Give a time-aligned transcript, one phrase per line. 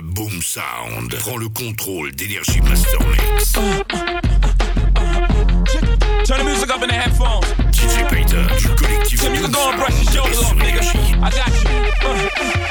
[0.00, 3.58] Boom Sound prend le contrôle d'Energy Master Mix.
[6.24, 7.46] Turn the music up in the headphones.
[7.72, 10.82] DJ Payton du collectif Tim, you can go and brush your shoulders off, nigga.
[11.22, 11.68] I got you.
[12.04, 12.28] Uh,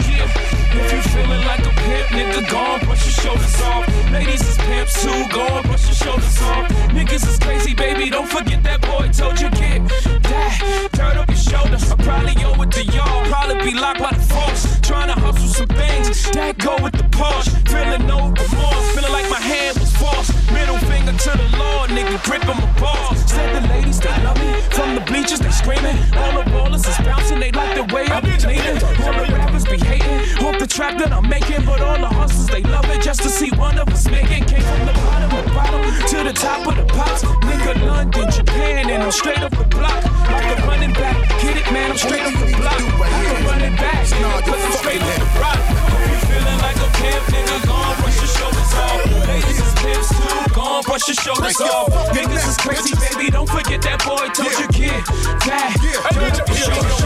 [0.10, 0.58] yeah.
[0.78, 3.88] If you feeling like a pimp, nigga, go and brush your shoulders off.
[4.12, 6.68] Ladies is pimps too, go and brush your shoulders off.
[6.94, 9.82] Niggas is crazy, baby, don't forget that boy told you get
[10.24, 11.92] that dirt up your shoulders.
[11.92, 14.80] I probably owe it to y'all, probably be locked by the force.
[14.82, 17.52] Trying to hustle some things that go with the Porsche.
[17.68, 20.32] Feeling no remorse, feeling like my hand was forced.
[20.52, 23.37] Middle finger to the Lord, nigga, gripping my balls.
[23.38, 25.98] Said the ladies they love me from the bleachers, they screaming.
[26.18, 28.82] All the ballers is bouncing, they like the way I be leaning.
[29.06, 32.48] All the rappers be hating off the track that I'm making, but all the hustlers
[32.48, 34.42] they love it just to see one of us make it.
[34.50, 35.82] Came from the bottom of bottom
[36.12, 37.22] to the top of the pops.
[37.46, 40.02] Nigga, London, Japan, and I'm straight up the block
[40.34, 41.18] like a running back.
[41.42, 41.92] Get it, man?
[41.92, 44.02] I'm straight up the block like a running back.
[44.50, 45.62] Cause I'm straight up the rock.
[45.94, 47.58] Hope you feeling like a pimp, nigga.
[47.70, 49.30] Go on, brush your shoulders off.
[49.30, 50.47] Ladies is pimps too.
[50.58, 51.86] Go on, brush your shoulders off.
[52.18, 53.30] Niggas is crazy, baby.
[53.30, 55.06] Don't forget that boy told you, kid.
[55.46, 55.78] That.
[55.78, 56.98] Dirt up your shoulders.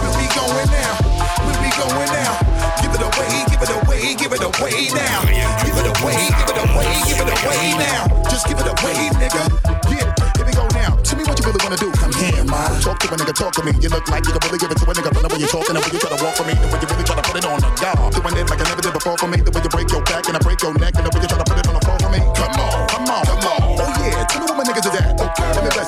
[0.00, 0.96] Where we going now?
[1.44, 2.32] Where we going now?
[2.80, 5.28] Give it away, give it away, give it away now.
[5.60, 8.08] Give it away, give it away, give it away now.
[8.32, 9.44] Just give it away, nigga.
[9.92, 10.96] Yeah, here we go now.
[11.04, 11.92] Tell me what you really wanna do.
[12.00, 12.80] Come here, man.
[12.80, 13.76] Talk to a nigga, talk to me.
[13.76, 15.12] You look like you can really give it to a nigga.
[15.12, 16.80] But the way you're talking, the way you try to walk for me, the way
[16.80, 18.08] you really try to put it on the guard.
[18.16, 19.44] Doing it like I never did before for me.
[19.44, 21.28] The way you break your back and I break your neck, and the way you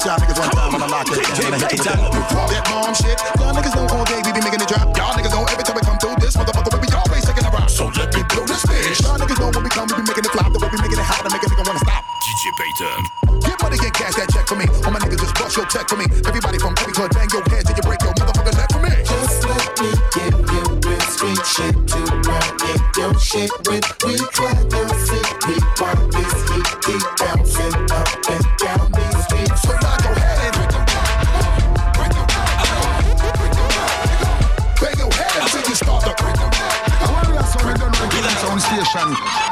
[0.06, 1.50] y'all niggas one time when I lock it down.
[1.50, 3.18] And I hit you with that, that bomb shit.
[3.42, 4.86] Y'all niggas know all day we be making it drop.
[4.94, 7.50] Y'all niggas know every time we come through this motherfucker, we be always taking a
[7.50, 7.66] rock.
[7.66, 9.02] So let me blow this bitch.
[9.02, 10.54] Y'all niggas know when we come, we be making it flop.
[10.54, 12.02] The way we making it hot, to make a nigga wanna stop.
[12.22, 13.00] DJ Payton.
[13.42, 14.66] Get money, get cash, that check for me.
[14.86, 16.06] All my niggas just bust your check for me.
[16.22, 18.94] Everybody from every club, bang your head till you break your motherfucker neck for me.
[19.02, 23.82] Just let me give you real street shit to run in your shit with.
[24.06, 29.85] We try to see we want this heat keep bouncing up and down these streets.
[38.94, 39.45] Dunn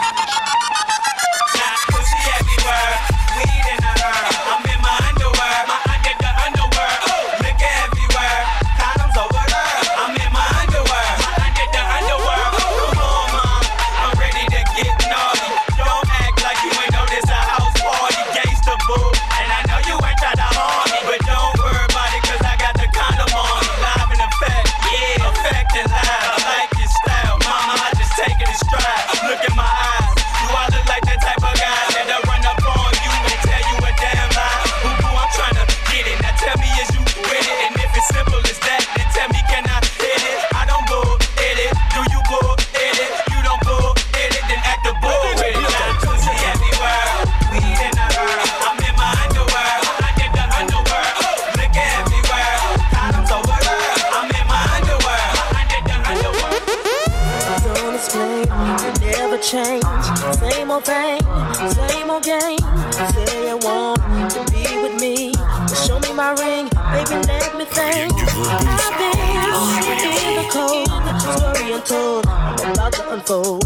[73.27, 73.64] about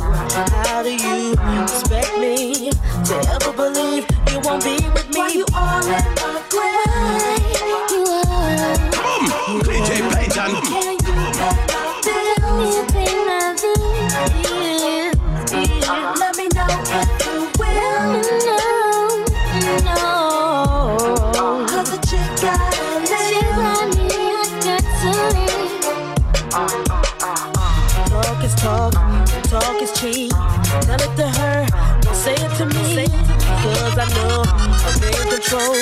[34.97, 35.77] control.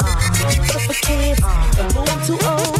[2.08, 2.75] I'm too old.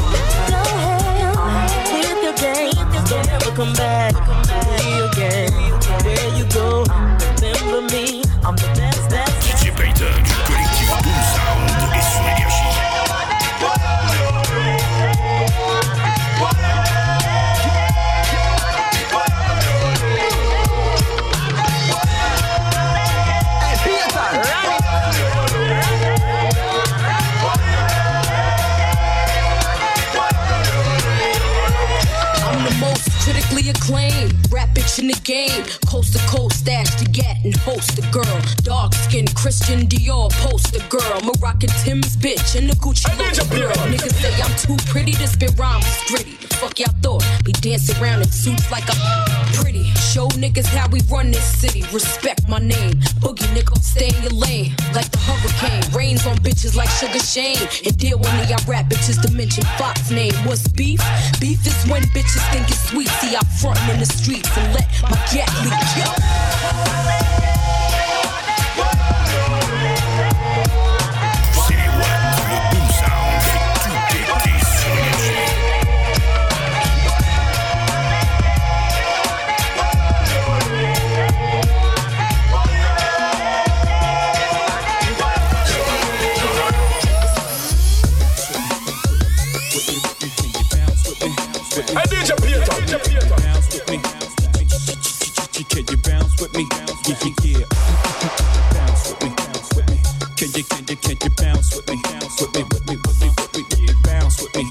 [33.76, 35.64] I'm the most critically acclaimed rap bitch in the game.
[35.86, 38.40] Coast to coast, stash the gat and host the girl.
[38.62, 41.20] Dark skin Christian Dior poster girl.
[41.22, 43.08] Moroccan Tim's bitch in the Gucci.
[43.90, 46.45] Niggas say I'm too pretty to spit rhymes gritty.
[46.60, 47.24] Fuck y'all thought?
[47.44, 49.84] Be dancing around in suits like I'm pretty.
[50.12, 51.82] Show niggas how we run this city.
[51.92, 52.94] Respect my name.
[53.20, 54.74] Boogie nigga, stay in your lane.
[54.94, 55.82] Like the hurricane.
[55.92, 57.68] Rains on bitches like Sugar Shane.
[57.84, 60.32] And deal when y'all rap bitches to mention Fox name.
[60.46, 61.00] What's beef?
[61.40, 63.08] Beef is when bitches think it's sweet.
[63.20, 66.86] See, I frontin' in the streets and let my gat leak.
[91.96, 92.60] Hey, DJ Peter.
[93.40, 93.96] Bounce with me.
[95.64, 96.66] Can you bounce with me?
[96.70, 97.64] Yeah, yeah, yeah.
[98.74, 99.30] Bounce with me.
[99.36, 99.98] Bounce with me.
[100.36, 101.96] Can you, can you, can you bounce with me?
[102.04, 103.94] Bounce with me, with me, with me, with me.
[104.04, 104.68] Bounce with me.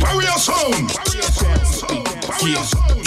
[0.00, 0.88] Warriors home.
[0.88, 2.54] Bounce with me.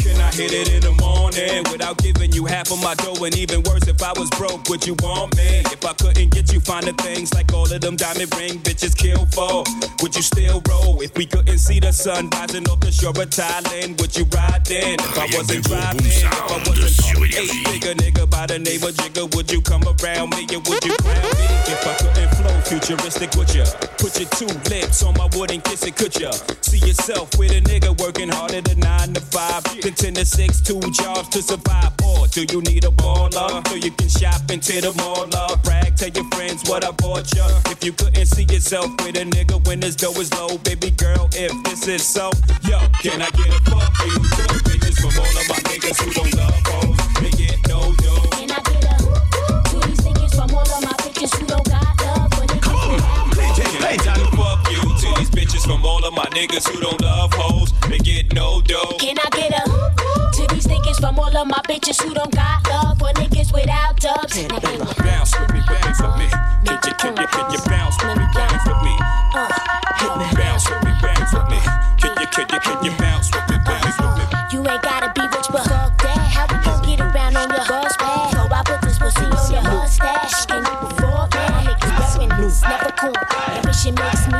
[0.06, 3.24] Can I hit it in the morning without giving you half of my dough?
[3.26, 4.30] And even worse, if I was
[4.70, 5.62] would you want me?
[5.72, 9.26] If I couldn't get you finer things like all of them diamond ring bitches kill
[9.28, 9.64] for,
[10.02, 11.02] would you still roll?
[11.02, 14.66] If we couldn't see the sun rising off the shore of Thailand, would you ride
[14.66, 15.00] then?
[15.00, 16.98] If I wasn't driving, if I wasn't
[17.38, 17.66] Énergie.
[17.66, 20.96] bigger nigga by the name of Jigga, would you come around me and would you
[20.98, 21.48] crown me?
[21.68, 23.64] If I couldn't flow futuristic, would you
[23.98, 26.32] Put your two lips on my wooden and kiss it, could ya?
[26.62, 30.80] See yourself with a nigga working harder than nine to five, contend to six, two
[30.92, 31.94] jobs to survive.
[32.06, 35.28] Or do you need a baller so you can shop into the mall?
[35.36, 37.46] uh, Brag, tell your friends what I bought ya.
[37.68, 41.30] If you couldn't see yourself with a nigga when his dough is low, baby girl,
[41.34, 42.32] if this is so,
[42.64, 44.20] yo, can I get a fuck for you?
[44.66, 47.22] Bitches from all of my niggas who don't love hoes.
[47.22, 47.94] They get no
[55.48, 57.74] bitches from all of my niggas who don't love hoes.
[57.90, 58.98] They get no dough.
[59.00, 59.64] Can I get a
[60.36, 64.00] to these niggas from all of my bitches who don't got love for niggas without
[64.00, 64.36] dubs?
[64.36, 66.28] Now, hey, Bounce with me, bounce with me.
[66.66, 68.96] Can you, can you, can you bounce with me, bounce with me?
[69.36, 69.48] uh,
[70.00, 70.28] hit me.
[70.36, 71.60] Bounce with me, bounce with me.
[72.02, 74.26] Can you, can you, can you bounce with me, bounce with me?
[74.52, 76.18] You ain't gotta be rich, but fuck that.
[76.36, 78.34] How we gon' get around on your bus pad?
[78.36, 80.46] So I put this pussy on your mustache.
[80.46, 81.64] Can you afford that?
[81.64, 83.16] Niggas reppin' this, never cool.
[83.56, 84.40] Ambition makes me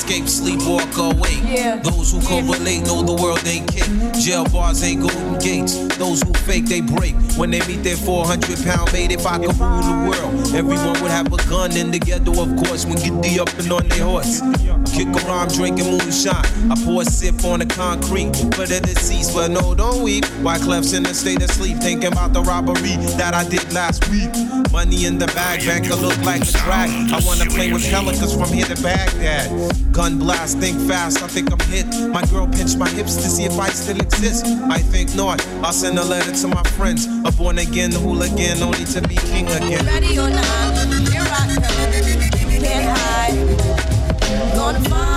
[0.00, 1.36] Escape, sleep, walk away.
[1.44, 1.76] Yeah.
[1.76, 3.88] Those who correlate know the world ain't kick.
[4.14, 5.74] Jail bars ain't golden gates.
[5.98, 7.14] Those who fake, they break.
[7.36, 11.10] When they meet their 400 pound mate, if I could rule the world, everyone would
[11.10, 14.04] have a gun in the ghetto, of course, when get the up and on their
[14.04, 14.40] horse.
[14.92, 16.44] Kick around drinking moonshine.
[16.70, 20.24] I pour a sip on the concrete for the deceased, but no, don't weep.
[20.42, 24.08] Why Clef's in a state of sleep, thinking about the robbery that I did last
[24.10, 24.30] week.
[24.72, 26.90] Money in the bag, banker look like a track.
[26.90, 29.48] I wanna play with pelicans from here to Baghdad.
[29.92, 31.86] Gun blast, think fast, I think I'm hit.
[32.10, 34.46] My girl pinched my hips to see if I still exist.
[34.68, 35.44] I think not.
[35.62, 37.06] I'll send a letter to my friends.
[37.24, 39.86] A born again the hooligan, only to be king again.
[39.86, 40.76] Ready or not,
[41.08, 42.40] here I come.
[42.60, 43.49] Can't hide.
[44.60, 45.09] Gonna find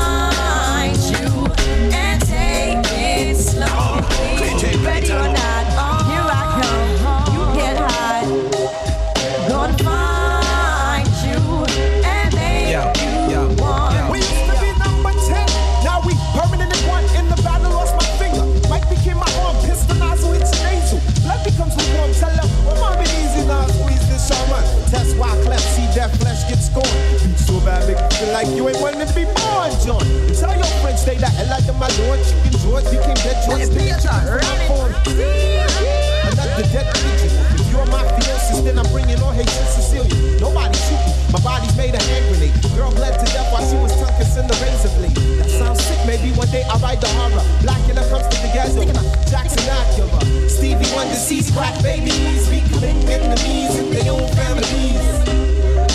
[31.04, 32.20] stay the hell out of my lord.
[32.24, 33.68] Chicken George became dead George.
[36.32, 37.32] Another dead pigeon.
[37.60, 40.40] If you're my theosis, then I'm bringing on Haitian Sicilian.
[40.40, 42.56] Nobody shooting, my body's made a hand grenade.
[42.76, 45.20] Girl bled to death while she was tongue kissing the razor blade.
[45.44, 47.44] That sounds sick, maybe one day I'll write the horror.
[47.60, 48.88] Blackula comes to the ghetto.
[49.28, 50.24] Jackson Acura.
[50.50, 52.48] Stevie Wonder sees black babies.
[52.48, 55.04] Becoming enemies in their own families.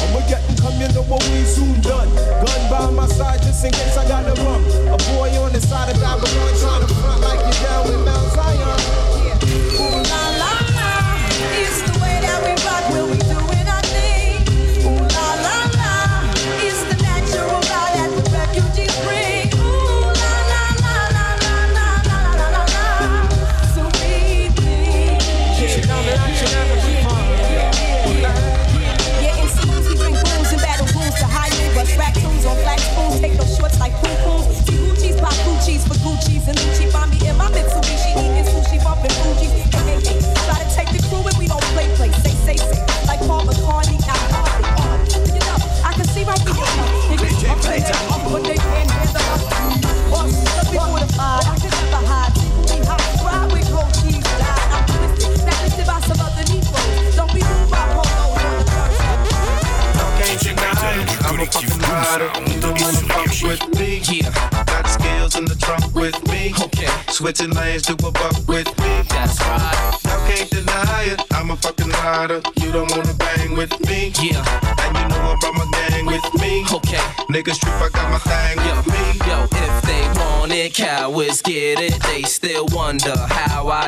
[0.05, 2.09] I'ma get come, you know what we soon done.
[2.15, 4.63] Gun by my side just in case I gotta run.
[4.89, 8.33] A boy on the side of Babylon trying to front like you're down with Mount
[8.33, 8.98] Zion.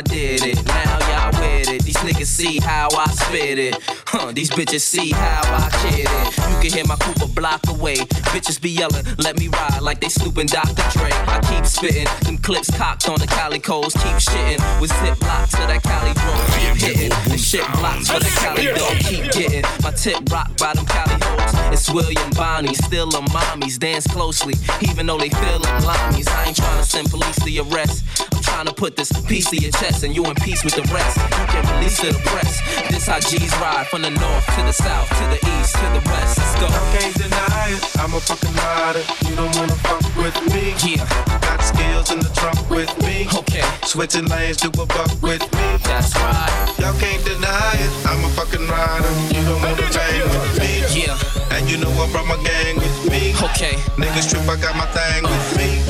[0.01, 0.65] I did it.
[0.65, 1.83] Now y'all with it.
[1.83, 3.77] These niggas see how I spit it.
[4.07, 6.39] Huh, these bitches see how I kid it.
[6.39, 7.97] You can hear my coupe a block away.
[8.33, 10.73] Bitches be yelling, let me ride like they snooping Dr.
[10.97, 11.11] Dre.
[11.13, 13.93] I keep spitting, them clips cocked on the calicos.
[13.93, 16.41] Keep shitting with zip blocks to that Cali drum.
[16.57, 18.97] Keep hitting the shit blocks for the Cali dog.
[19.01, 21.60] Keep getting my tip rock by them Cali hoes.
[21.73, 23.79] It's William Bonnie, still a mommies.
[23.79, 26.29] Dance closely, even though they feel like limeys.
[26.29, 28.05] I ain't trying to send police to your arrest.
[28.35, 30.83] I'm trying to put this piece to your chest and you in peace with the
[30.93, 31.17] rest.
[31.17, 32.61] You can release to the press.
[32.91, 36.03] This how G's ride from the north to the south to the east to the
[36.11, 36.39] west.
[36.39, 36.69] Let's go.
[36.99, 37.83] Can't deny it.
[37.99, 39.05] I'm a fucking rider.
[39.31, 40.75] You don't wanna fuck with me.
[40.83, 41.07] Yeah.
[41.41, 43.29] Got skills in the trunk with me.
[43.33, 43.65] Okay.
[43.85, 45.67] Switching lanes to a buck with me.
[45.87, 46.75] That's right.
[46.79, 47.93] Y'all can't deny it.
[48.07, 49.13] I'm a fucking rider.
[49.31, 51.07] You don't wanna bang with me.
[51.07, 51.50] Yeah.
[51.67, 53.33] You know I brought my gang with me.
[53.51, 53.75] Okay.
[53.97, 55.90] Niggas trip, I got my thing with me.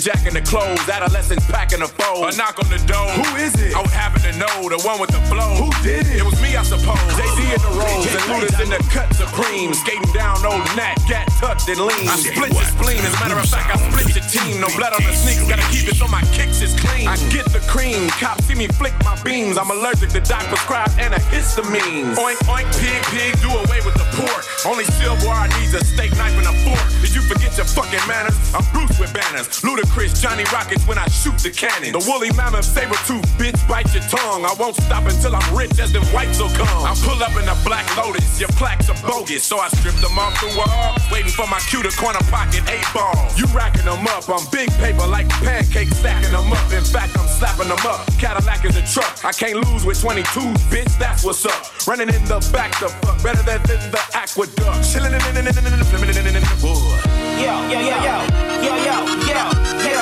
[0.00, 0.88] Jacking the clothes.
[0.88, 2.32] Adolescents packing the fold.
[2.32, 3.06] A knock on the door.
[3.20, 3.76] Who is it?
[3.76, 5.54] I would happen to know the one with the flow.
[5.60, 6.20] Who did it?
[6.20, 6.98] It was me, I suppose.
[7.14, 9.72] Z in the rolls and Luda's in the cut supreme.
[9.76, 12.08] Skating down old Nat, got tucked and lean.
[12.08, 13.04] I split your spleen.
[13.04, 14.60] As a matter of fact, I split your team.
[14.60, 15.44] No blood on the sneaks.
[15.44, 17.06] Gotta keep it so my kicks is clean.
[17.06, 18.08] I get the cream.
[18.16, 19.58] Cops see me flick my beams.
[19.60, 22.16] I'm allergic to doc prescribed antihistamines.
[22.16, 23.36] Oink, oink, pig, pig.
[23.44, 24.49] Do away with the pork.
[24.66, 26.84] Only silverware needs a steak knife and a fork.
[27.00, 28.36] Did you forget your fucking manners?
[28.52, 29.48] I'm Bruce with banners.
[29.64, 31.92] Ludacris, Johnny Rockets when I shoot the cannon.
[31.92, 34.44] The woolly mammoth saber tooth, bitch, bite your tongue.
[34.44, 36.84] I won't stop until I'm rich as them whites will come.
[36.84, 39.44] I pull up in a black lotus, your plaques are bogus.
[39.44, 42.84] So I strip them off the wall, waiting for my cue to corner pocket eight
[42.92, 43.16] ball.
[43.40, 46.68] You racking them up, I'm big paper like pancakes, stacking them up.
[46.72, 48.04] In fact, I'm slapping them up.
[48.20, 51.64] Cadillac is a truck, I can't lose with 22s, bitch, that's what's up.
[51.88, 54.49] Running in the back, the fuck, better than, than the aqueduct.
[54.82, 57.00] Chilling in, in, in, in, in, wood.
[57.38, 58.16] Yo, yo, yo, yo,
[58.60, 59.42] yo, yo, yo,
[59.78, 60.00] yo,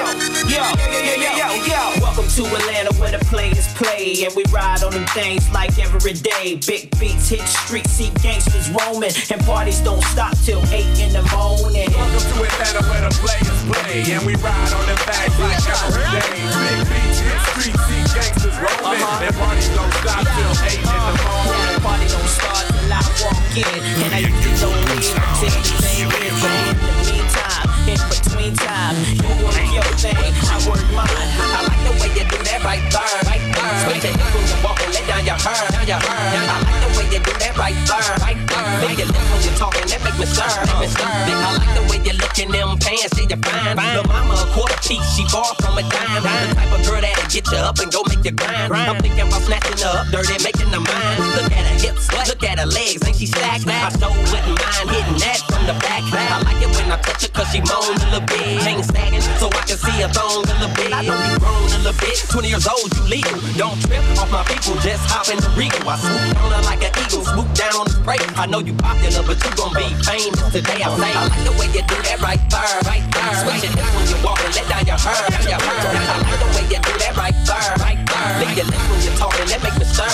[0.48, 1.82] yo, yo, yo, yo, yo.
[2.00, 6.14] Welcome to Atlanta where the players play and we ride on them things like every
[6.14, 6.58] day.
[6.66, 11.22] Big beats hit streets, see gangsters roaming, and parties don't stop till eight in the
[11.30, 11.90] morning.
[11.92, 16.06] Welcome to Atlanta where the players play and we ride on them bags like every
[16.16, 16.32] day.
[16.56, 21.14] Big beats hit streets, see gangsters roaming, and parties don't stop till eight in the
[21.22, 21.80] morning.
[21.82, 22.67] Party don't start
[22.98, 26.10] I walk in, and I usually don't leave until the thing.
[26.10, 31.06] But in the meantime, in between time, you work your thing, I work mine.
[31.06, 33.70] I like the way you do that right there, right there.
[34.02, 36.42] Hips when you walk and let down your hair, down your hair.
[36.42, 38.88] I like the way you do that right there, right there.
[38.88, 41.08] Make your lips when you're talking, that make me stir, make me stir.
[41.08, 43.76] I like the way you look in them pants, see you fine.
[43.94, 46.22] Your mama a quarter piece, she far from a dime.
[46.22, 48.72] The type of girl that'll get you up and go make you grind.
[48.72, 51.16] I'm thinking about snatching her up, dirty, making her mine.
[51.36, 53.66] Look at her hips, look at her legs, ain't she stacked?
[53.66, 56.04] I so wouldn't mind hitting that from the back.
[56.12, 58.60] I like it when I touch her cause she moan a little bit.
[58.62, 60.92] Chain sagging so I can see her thong a little bit.
[60.92, 63.38] I know you grown a little bit, 20 years old, you legal.
[63.56, 65.88] Don't trip off my people, just hop in the regal.
[65.88, 68.20] I swoop on her like an eagle, swoop down on the spray.
[68.34, 70.82] I know you popular, but you gon' be famous today.
[70.82, 73.34] I say, I like the way you do that right there, right there.
[73.42, 75.78] Switch your hips when you walk and let down your hair, down your hair.
[75.78, 78.32] I like the way you do that right there, right there.
[78.42, 80.10] Lick your lips when you're talking, that make me stir.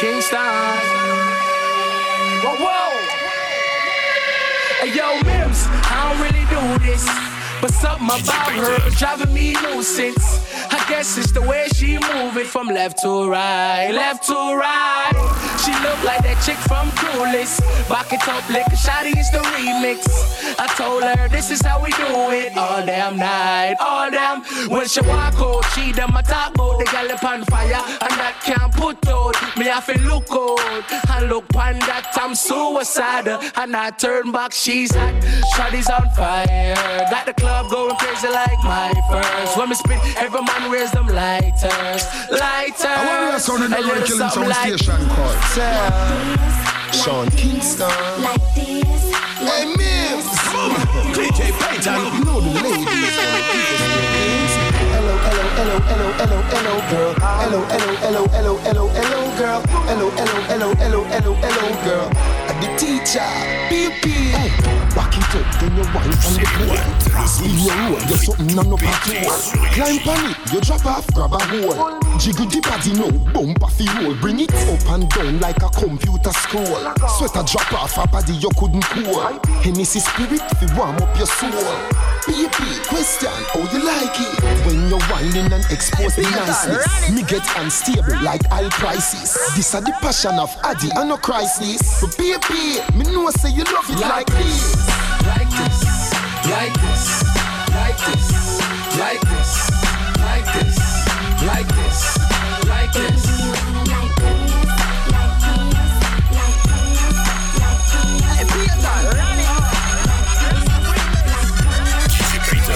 [0.00, 0.38] Kingston.
[2.44, 2.92] Whoa, whoa.
[4.80, 7.08] Hey, yo, Mims, I don't really do this.
[7.62, 10.43] But something about her driving me nuisance.
[10.70, 15.12] I guess it's the way she move it from left to right, left to right.
[15.64, 17.60] She look like that chick from Clueless.
[17.88, 20.06] Back it up, lick a shotty, it's the remix.
[20.58, 24.42] I told her this is how we do it all damn night, all damn.
[24.70, 28.40] When she walk out, she done my talk out, the gal upon fire, and that
[28.44, 29.36] can't put out.
[29.56, 30.84] Me have to look out,
[31.16, 35.14] and look on that I'm suicidal, and I turn back, she's hot.
[35.56, 36.74] Shotty's on fire,
[37.10, 39.56] got the club going crazy like my first.
[39.56, 42.84] When me spit, every man wears them lighters, lighters.
[42.84, 45.38] I want to hear sound in the A little curriculum something sound like station called
[46.94, 47.90] Sean Kingston.
[49.44, 50.26] Hey, Mims!
[51.14, 52.18] DJ Payton.
[52.18, 53.63] You know the ladies.
[55.74, 57.14] Hello, hello, hello, hello, girl.
[57.18, 59.60] Hello, hello, hello, hello, hello, hello, girl.
[59.90, 62.08] Hello, hello, hello, hello, hello, hello, girl.
[62.46, 63.26] I'm the teacher,
[63.66, 64.38] PP.
[64.94, 67.04] Back it up, then you wine on the plate.
[67.42, 69.34] In your road, you're something on no patrol.
[69.74, 71.98] Climb on it, you drop off, grab a hole.
[72.22, 74.14] Jiggle the body now, bump off the roll.
[74.22, 76.86] Bring it up and down like a computer scroll.
[77.18, 79.26] Sweater drop off a body you couldn't cool.
[79.66, 81.50] Hennessy spirit, fi warm up your soul.
[82.30, 84.38] Baby, question, how you like it?
[84.64, 87.10] When you're whining and expose the niceness.
[87.10, 89.36] Me get unstable like oil prices.
[89.56, 92.00] This are the passion of Addy and no crisis.
[92.00, 94.88] But baby, me know say you love it like, this,
[95.26, 96.12] like this.
[96.50, 97.24] like this,
[97.72, 98.60] like this, like this,
[98.98, 99.70] like this,
[100.20, 100.78] like this,
[101.46, 102.18] like this,
[102.66, 102.94] like this.
[102.94, 103.24] Like this,
[108.24, 109.44] like, be a time,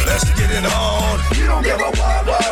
[0.06, 1.20] let's get it on.
[1.36, 2.47] You don't give a what, what,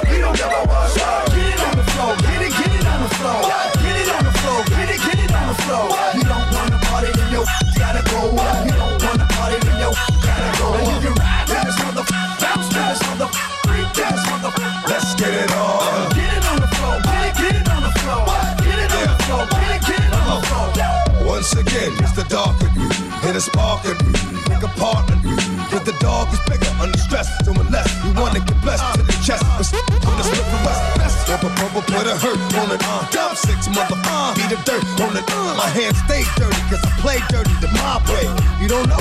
[31.81, 33.41] bubble, put a hurt on it, uh, dumps.
[33.43, 34.35] six mother uh.
[34.35, 35.57] be the dirt on the uh.
[35.57, 38.25] my hands stay dirty cause I play dirty the mob way.
[38.61, 39.01] You don't know?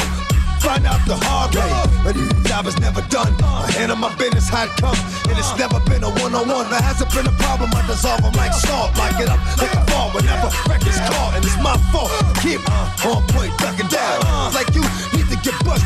[0.59, 1.69] Find out the hard way.
[2.09, 3.33] The job is never done.
[3.43, 3.67] Uh.
[3.67, 4.99] I handle my business how it comes.
[5.29, 6.69] And it's never been a one-on-one.
[6.69, 7.69] There hasn't been a problem.
[7.73, 8.97] I dissolve them like salt.
[8.97, 10.09] Like it up, like a fall.
[10.11, 12.09] Whenever records call, and it's my fault.
[12.41, 12.65] Keep
[13.05, 14.53] on point, ducking down.
[14.53, 14.81] Like you
[15.13, 15.85] need to get bust.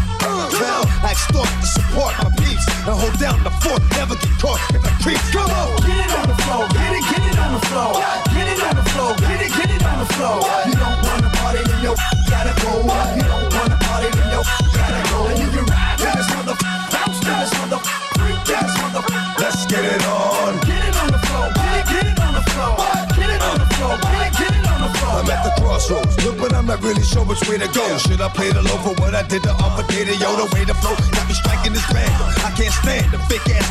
[0.59, 3.79] Down, I extort to support my peace and hold down the fort.
[3.95, 5.19] Never get caught if I creep.
[5.31, 7.95] Come on, get it on the floor, get it, get it on the floor,
[8.35, 10.43] get it on the floor, get it, get it on the floor.
[10.67, 11.95] You don't wanna party, then yo
[12.31, 12.75] gotta go.
[13.15, 14.43] You don't wanna party, then yo
[14.75, 15.31] gotta go.
[15.31, 16.55] And you can ride to this mother,
[16.91, 17.79] bounce to this mother,
[18.19, 19.03] freak to this mother.
[19.39, 20.59] Let's get it on.
[20.67, 22.75] Get it on the floor, get it, get it on the floor,
[23.15, 25.23] get it on the floor, get it, get it on the floor.
[25.23, 26.25] I'm at the crossroads.
[26.25, 27.97] Look, but I'm not really sure which way to go.
[27.97, 30.03] Should I play the low for what I did the other day?
[30.05, 32.27] To yo, the way to flow got me striking this random.
[32.43, 33.67] I can't stand the fake ass.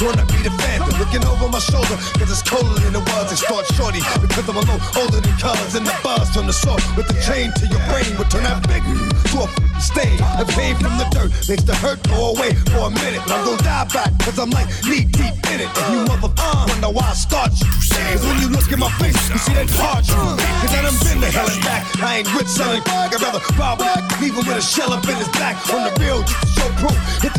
[0.00, 0.90] Gonna be the phantom.
[0.98, 3.32] Looking over my shoulder, cause it's colder than it was.
[3.32, 5.74] It starts shorty because I'm a little older than colors.
[5.74, 8.66] And the buzz from the saw with the chain to your brain would turn that
[8.66, 8.82] big
[9.30, 9.48] to a
[9.80, 10.18] stain.
[10.38, 13.22] The pain from the dirt makes the hurt go away for a minute.
[13.26, 15.70] But I'm gonna die back cause I'm like knee deep in it.
[15.70, 17.70] And you mother uh, wonder why I start you.
[18.04, 20.14] When you look at my face, you see that hard you.
[20.14, 21.84] Cause I done been to hell and back.
[22.02, 23.80] I ain't rich selling I'd rather rob
[24.20, 25.56] leave him with a shell up in his back.
[25.72, 26.96] On the real, just show proof.
[27.22, 27.33] Hit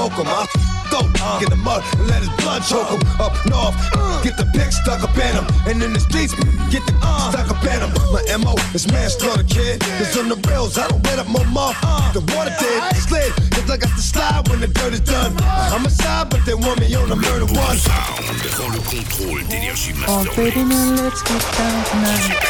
[0.00, 0.32] smoke him.
[0.32, 0.46] I
[0.88, 3.76] throat in the mud and let his blood choke him up north.
[3.92, 6.32] Uh, get the pick stuck up in him, and in the streets,
[6.72, 7.92] get the uh, stuck up in him.
[8.12, 9.80] My MO is manslaughter, kid.
[10.00, 11.76] Cause on the rails, I don't wet up more muff.
[12.14, 15.36] The water did slid, cause I got the slide when the dirt is done.
[15.44, 17.78] I'm a side, but they want me on the murder one.
[18.56, 20.36] Dans le contrôle d'énergie Oh, master.
[20.36, 22.40] baby, now let's get down tonight.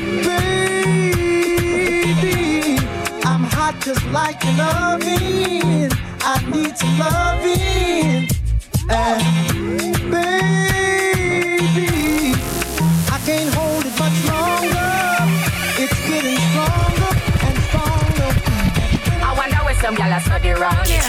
[0.00, 0.49] Baby,
[3.80, 5.90] just like your loving.
[6.22, 8.28] I need some loving.
[8.90, 9.22] And
[10.10, 10.34] baby,
[13.08, 14.92] I can't hold it much longer.
[15.82, 17.12] It's getting stronger
[17.46, 18.30] and stronger.
[19.24, 21.02] I wonder where some gyal are study round here.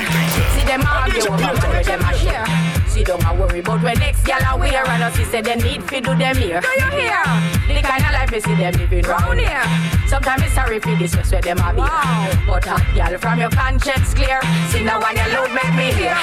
[0.53, 2.80] See them argue over man where them a share.
[3.03, 5.99] Don't a worry about when next gyal a wear and us say they need fi
[5.99, 6.61] do them here.
[6.61, 7.23] Do you hear?
[7.67, 9.63] The kind of life we see them living round here.
[10.07, 11.81] Sometimes it's sorry for this where them a be.
[11.81, 14.39] But uh, hot gyal from your conscience clear.
[14.69, 16.13] See now when you load make me hear.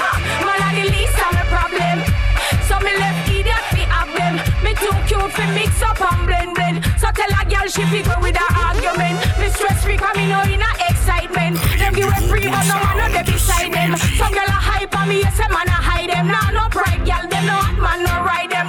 [0.47, 1.99] Man a the least of my problem.
[2.69, 4.35] So me left idiot fi have them.
[4.63, 6.88] Me too cute fi mix up and blend blend.
[7.19, 9.19] Tell a girl she fi go with her argument.
[9.41, 11.59] Me stress free me know in a excitement.
[11.77, 13.97] Them give a free but no man no dey beside them.
[14.15, 16.29] Some girl a hype on me, yes a man a hide them.
[16.29, 18.69] Nah no pride, girl them no hot man no ride them.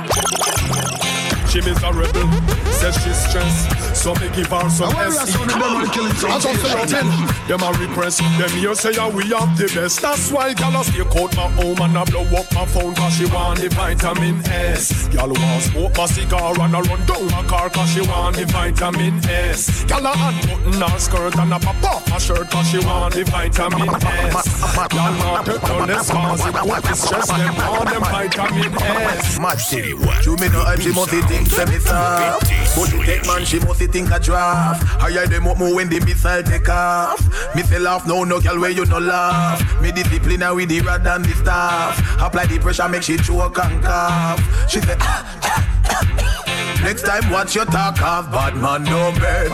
[1.48, 2.26] She miserable,
[2.74, 3.88] says she's stressed.
[4.00, 5.34] So me give her some Now, why we are S.
[5.34, 6.88] so them only killing some As I'm children?
[6.88, 7.12] saying,
[7.50, 8.18] them a repress.
[8.40, 10.02] Them here say yeah, we have the best.
[10.02, 13.14] That's why gyal a stay out my home and I blow up my phone 'cause
[13.18, 15.10] she want the vitamin S.
[15.12, 18.46] Gyal want smoke my cigar and I run down my car 'cause she want the
[18.46, 19.84] vitamin S.
[19.84, 23.24] Gyal a unbutton her skirt and a pop off her shirt 'cause she want the
[23.26, 24.48] vitamin S.
[24.64, 29.40] Gyal want to turn this cause it put the stress them on them vitamin S.
[29.40, 30.26] Mad city what?
[30.26, 32.48] You me no hype, she must think say me soft.
[32.76, 34.84] But the tech man, she must think a draft.
[34.84, 37.19] Higher them up more when the missile take off.
[37.56, 39.60] Me say laugh, no no girl where you no laugh.
[39.82, 41.99] Me discipline her with the rod and the staff.
[42.21, 44.39] Apply the pressure, make she choke and cough.
[44.69, 44.95] She say.
[46.84, 48.32] Next time, watch your talk off.
[48.32, 49.52] Bad man no bed.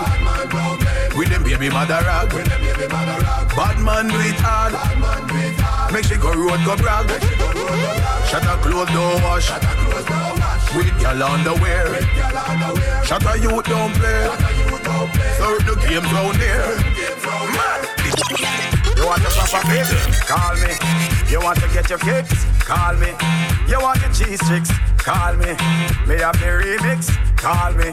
[1.17, 2.29] With them baby mother rag.
[3.55, 4.73] Bad man do it hard.
[5.91, 7.07] Make she go road go brag.
[8.29, 10.34] Shut her clothes don't wash.
[10.75, 12.01] With girl underwear.
[13.05, 14.27] Shut her youth don't play.
[15.37, 16.75] So the game's round here.
[17.55, 18.74] Mad.
[18.95, 19.91] You want to pop a fix?
[20.25, 20.73] Call me.
[21.29, 22.45] You want to get your kicks?
[22.63, 23.11] Call me.
[23.67, 24.71] You want your cheese sticks?
[24.97, 25.51] Call me.
[26.07, 27.11] Me have the remix?
[27.37, 27.91] Call me.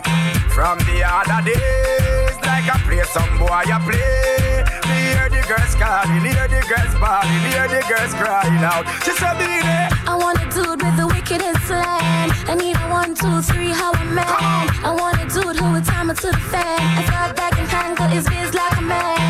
[0.54, 4.64] From the other days, like I play some boy, I play.
[4.88, 8.86] Me hear the girls calling, hear the girls bawling, hear the girls crying out.
[9.04, 9.88] She said, there.
[10.06, 12.30] I want a dude with the wickedest slang.
[12.48, 14.24] I need a one, two, three, how a man.
[14.28, 16.80] I want a dude who would time it to the fan.
[16.98, 19.21] I thought back and tangle his biz like a man.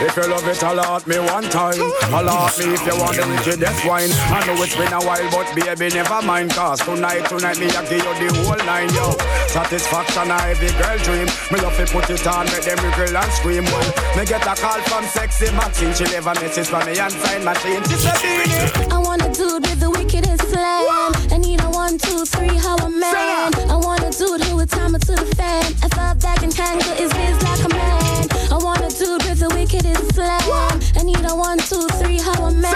[0.00, 1.78] If you love it, alert me one time.
[2.10, 4.10] Alert me if you want the wickedest wine.
[4.30, 6.50] I know it's been a while, but baby, never mind.
[6.50, 9.14] Cause tonight, tonight, me, I give you the whole nine, yo.
[9.54, 11.28] Satisfaction, a every girl dream.
[11.50, 13.64] Me love to put it on, make them wiggle and scream.
[13.70, 15.94] Well, me get a call from sexy Maxine.
[15.94, 17.82] She leave a message for me and sign machine.
[17.86, 18.90] She said, Beenie.
[18.90, 21.14] I want a dude with the wickedest slam.
[21.30, 23.54] I need a one, two, three, how a man.
[23.70, 25.64] I want a dude who would time it to the fan.
[25.82, 28.33] I thought that can tangle his biz like a man.
[28.54, 30.78] I want a dude with the wickedest slam.
[30.94, 32.72] I need a one, two, three, how a man.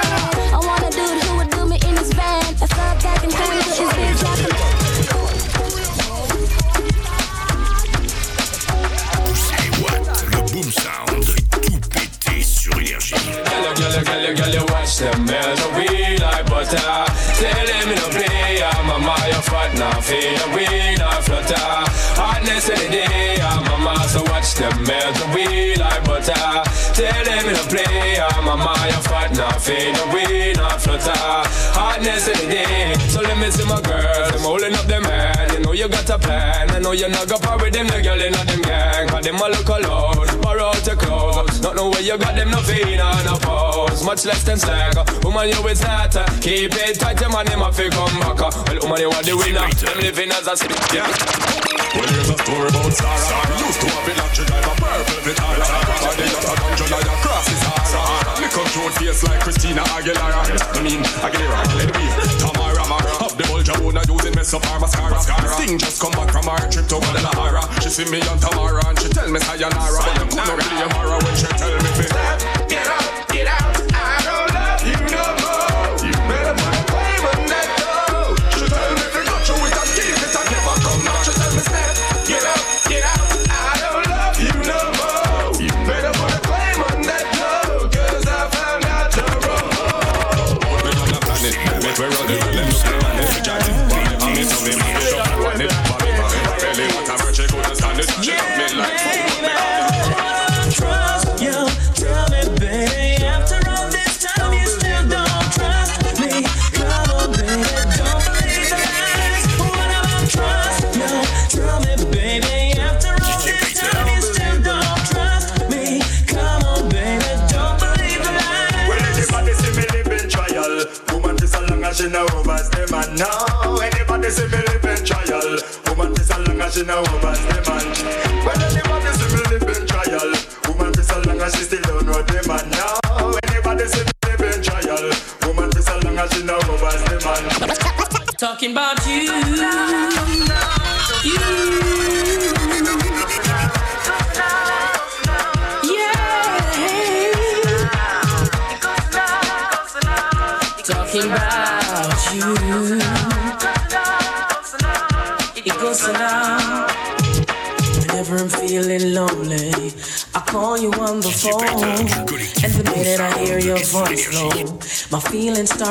[0.50, 2.42] I want a dude who would do me in his van.
[2.42, 4.74] I thought that can tangle his biz like a man.
[9.14, 11.22] Poussez les watts, le boom sound,
[11.62, 13.14] tout pété sur énergie.
[13.14, 17.06] Girl, girl, girl, girl, you watch them melt away like butter.
[17.38, 18.17] Tell them in a
[19.08, 21.56] a Maya fat, now fade away, now flutter.
[22.20, 26.62] Hotness in the day, I'm a mama, so watch them melt away like butter.
[26.92, 31.12] Tell them in a play, I'm a Maya fat, now fade away, now flutter.
[31.72, 35.52] Hotness in the day, so let me see my girls, them holding up them hand.
[35.52, 38.20] You know you got a plan, I know you're not gonna with them, the girl
[38.20, 39.08] in them gang.
[39.08, 40.17] Cause them a look alone,
[40.88, 41.60] your clothes.
[41.60, 44.02] Not know where you got them, no feed on no pose.
[44.04, 44.96] Much less than slack.
[45.22, 46.16] Woman, you is not.
[46.16, 48.40] uh, Keep it tight, your man, him a fi come back.
[48.40, 48.50] uh.
[48.66, 49.68] Well, woman, you are the winner.
[49.84, 50.74] Them living as a city.
[50.96, 51.04] Yeah.
[51.94, 53.18] Well, here's a story about Sarah.
[53.20, 55.68] Sarah used to have a lot, she drive a purple Vitara.
[56.08, 58.17] And then just a dungeon like a cross is Sahara.
[58.72, 60.42] Cute face like Christina Aguilera.
[60.74, 62.04] I mean, Aguilera, let me.
[62.42, 63.12] Tamara Mara.
[63.24, 65.20] Up the bulge, I wanna use it, mess up her mascara.
[65.20, 67.62] Sting just come back from her trip to Guadalajara.
[67.82, 70.00] She see me on Tamara and she tell me sayonara.
[70.02, 72.57] But them couldn't really Amara when she tell me fi.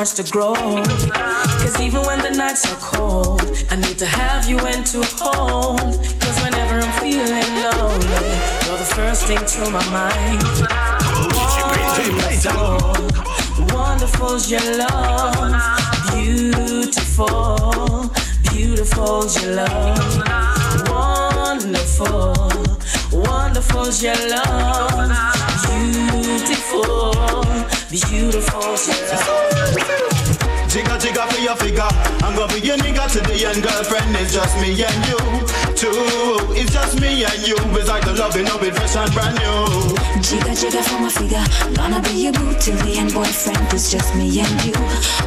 [0.04, 0.54] Starts to grow.
[0.54, 5.80] Cause even when the nights are cold, I need to have you in to hold.
[6.20, 8.30] Cause whenever I'm feeling lonely,
[8.64, 10.38] you're the first thing to my mind.
[11.98, 12.78] Wonderful,
[13.74, 15.50] wonderful's your love.
[16.14, 18.08] Beautiful,
[18.52, 19.98] beautiful's your love.
[20.88, 22.34] Wonderful,
[23.10, 25.10] wonderful's your love.
[25.66, 27.18] Beautiful,
[27.90, 28.96] beautiful's your.
[30.68, 31.88] Jigga jigga for your figure.
[32.22, 34.14] I'm gonna be your nigga to the end, girlfriend.
[34.16, 35.16] It's just me and you.
[35.74, 35.88] Two,
[36.52, 37.56] it's just me and you.
[37.78, 39.96] It's like the loving of it fresh and brand new.
[40.20, 41.42] Jigga jigga for my figure.
[41.74, 43.72] Gonna be your boo till the end, boyfriend.
[43.72, 44.74] It's just me and you.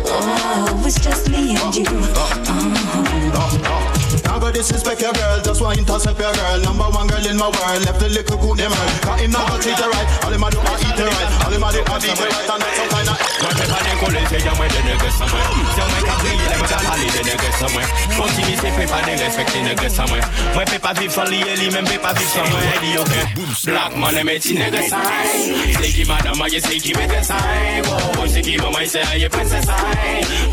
[0.06, 1.86] Oh, it's just me and you.
[1.88, 4.01] Uh-huh.
[4.26, 6.60] Now go disrespect your girl, just want intercept your girl.
[6.62, 8.92] Number one girl in my world, left the little coon them earl.
[9.04, 11.30] Got him now go treat her right, all him a do a eat her right,
[11.46, 13.32] all him a do a beat her right, and that's some kind of.
[13.42, 15.40] Moi fais pas décoller, c'est jamais de nègres sans moi
[15.74, 17.82] C'est moi qui a brillé, les gars parler de nègres sans moi
[18.16, 20.18] Continue, c'est fait pas de respecter nègres sans moi
[20.54, 22.98] Moi fais pas vivre sans lier, lui même fait pas vivre sans moi Elle dit
[23.00, 27.82] ok, black man et métier nègres sans C'est qui madame, c'est qui met des signes
[27.90, 29.66] Oh, c'est qui maman, c'est aïe, princesse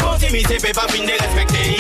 [0.01, 1.79] Continue, c'est fait pas fin de respecter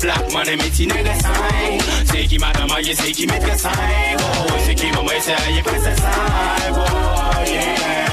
[0.00, 0.48] black man
[0.80, 3.70] et métier nègres sans C'est qui madame, c'est qui met des signes
[4.18, 6.02] Oh, c'est qui maman, c'est aïe, princesse
[6.72, 8.09] Oh, yeah Vraiment du respect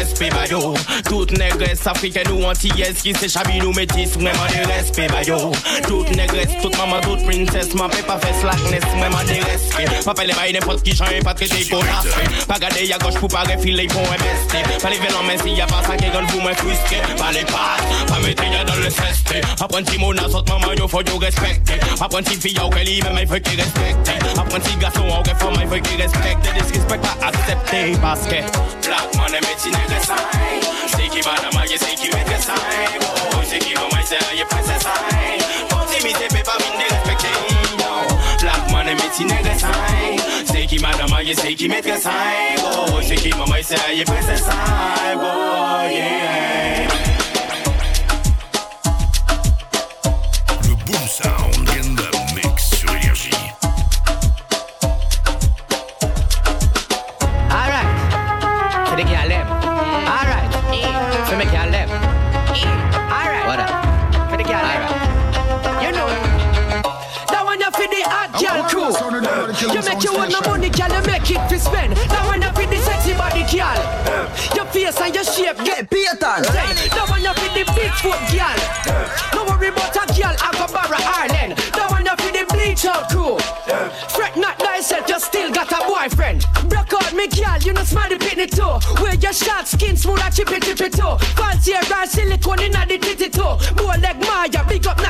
[0.00, 4.66] respect ba yo Tout négres africains nous antillaises Qui c'est chabi nous métis Vraiment de
[4.68, 5.52] respect ba yo
[5.86, 10.14] Tout négresses, toute maman, toute princesse Ma paix pas fait slackness, vraiment de respect Ma
[10.14, 13.28] pelle pas n'importe qui j'en pas traité qu'on a fait Pas garder y'a gauche pour
[13.28, 16.26] pas refiler pour MST Pas lever l'en main s'il y a pas ça qui gagne
[16.26, 20.44] vous me frustré Pas les pattes, pas mettre y'a dans le ceste Apprenti mon assaut
[20.48, 24.10] maman yo faut yo respecter Apprenti fille yo qu'elle y même il faut qu'il respecte
[24.36, 28.40] Apprenti garçon ou que femme il faut qu'il respecte Disrespect pas accepté parce que
[28.86, 29.89] Black man est
[31.36, 32.54] dans ma c'est qui met que ça
[33.02, 34.92] Oh c'est qui va moi c'est y'a pas ça
[35.68, 37.28] Proximité peut pas mine respecter
[37.78, 39.68] Non Black man négressin
[40.46, 42.10] C'est qui madame aïe c'est qui met que ça
[42.64, 44.52] Oh c'est qui maman c'est y'a pas ça
[45.16, 46.89] Oh yeah
[60.00, 60.12] them.
[60.12, 60.50] Alright.
[61.28, 61.88] For me girl them.
[63.10, 63.46] Alright.
[63.46, 63.70] What up?
[64.30, 64.82] For the girl them.
[65.82, 66.08] You know.
[67.28, 68.90] That one you for the hot girl crew.
[69.74, 71.96] You make your own money, girl, you make it to spend.
[71.96, 73.80] That one you for the sexy body girl.
[74.56, 76.18] Your face and your shape get beaten.
[76.20, 78.58] That one you for the big foot girl.
[79.34, 81.58] No worry about a girl, I go borrow Ireland.
[81.76, 83.38] That one you for the bleach out crew.
[84.10, 86.46] Fret not thyself, you still got a boyfriend.
[87.20, 89.02] Me girl, you know smiley pitney too.
[89.02, 91.18] Wear your short skin smooth and chippy chippy too.
[91.36, 93.42] Fancy hair silicone in the titty too.
[93.76, 95.09] More like Maya, big up knock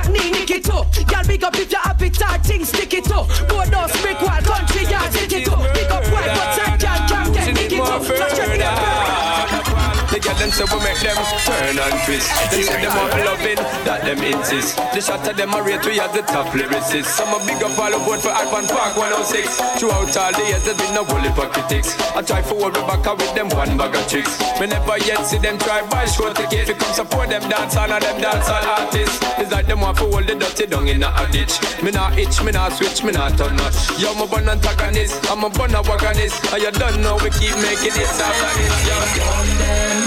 [10.50, 12.28] them say we make them turn and twist.
[12.50, 14.76] They say them all loving that them insist.
[14.94, 17.14] The shot of them are rate we as the top lyricists.
[17.14, 19.78] Some a big up all aboard for Alpan Park 106.
[19.78, 21.94] Throughout all the years there's been no heap of critics.
[22.14, 24.34] I try for me back with them one bag of tricks.
[24.58, 26.68] Me never yet see them try buy show tickets.
[26.68, 29.18] We come support them dance on and them dance all artists.
[29.38, 31.62] It's like them want for hold the dirty down in a ditch.
[31.82, 33.78] Me not itch, me not switch, me not turn much.
[34.02, 36.42] Yo, a bun antagonist, I'm a bun wagonist.
[36.52, 39.99] And you don't know we keep making it after this.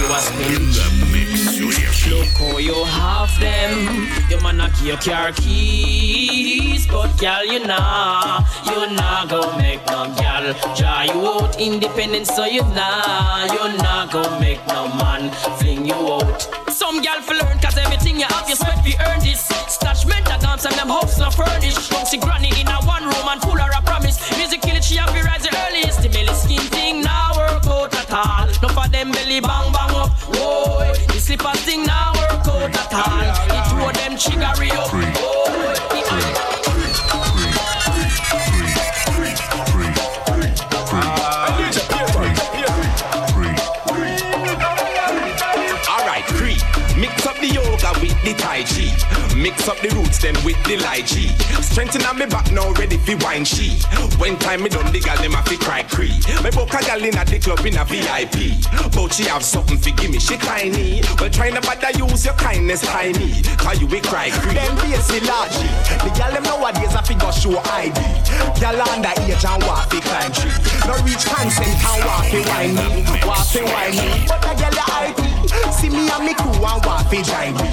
[0.00, 0.06] Yo.
[0.06, 0.56] Who are you asking?
[0.56, 1.30] In the mix
[2.00, 2.10] Énergie.
[2.10, 4.08] Look how you have them.
[4.30, 10.06] You man knock your car keys, but girl you nah, you nah go make no
[10.16, 15.86] girl try you out independent, so you nah, you nah go make no man fling
[15.86, 16.48] you out.
[16.70, 19.48] Some girl fi learn, cause everything you have, you sweat fi earn this.
[19.68, 21.88] Stash mental dance and them house no furnish.
[21.88, 24.18] Don't see granny in a one room and pull her a promise.
[24.36, 26.02] Music kill it, she have to rise the earliest.
[26.02, 28.46] The skin thing now work out at all.
[28.62, 29.89] No for them belly bang bang
[30.60, 33.24] Whoa, the slippers thing now work out at all.
[33.56, 34.92] It throw them chiggery up.
[34.92, 35.79] Alright,
[49.68, 51.30] Up the roots then with the lychee.
[51.62, 53.76] Strengthen on me back now, ready for wine she.
[54.18, 56.16] When time me done the gal them a fi cry cree.
[56.42, 58.56] Me book a gal in a the club in a VIP.
[58.90, 61.02] But she have something fi give me, she tiny.
[61.20, 63.42] Well try to bother use your kindness tiny.
[63.60, 64.54] Cause you will cry cree.
[64.54, 65.70] Them basic logic.
[66.02, 68.00] The girl them nowadays a figure show ID.
[68.58, 70.56] Girl under age and walk fi climb tree.
[70.88, 74.24] No reach consent and walk fi wine me, walk fi wine me.
[74.26, 75.29] But the girl a ID.
[75.80, 77.68] See me and me crew and walk fi me.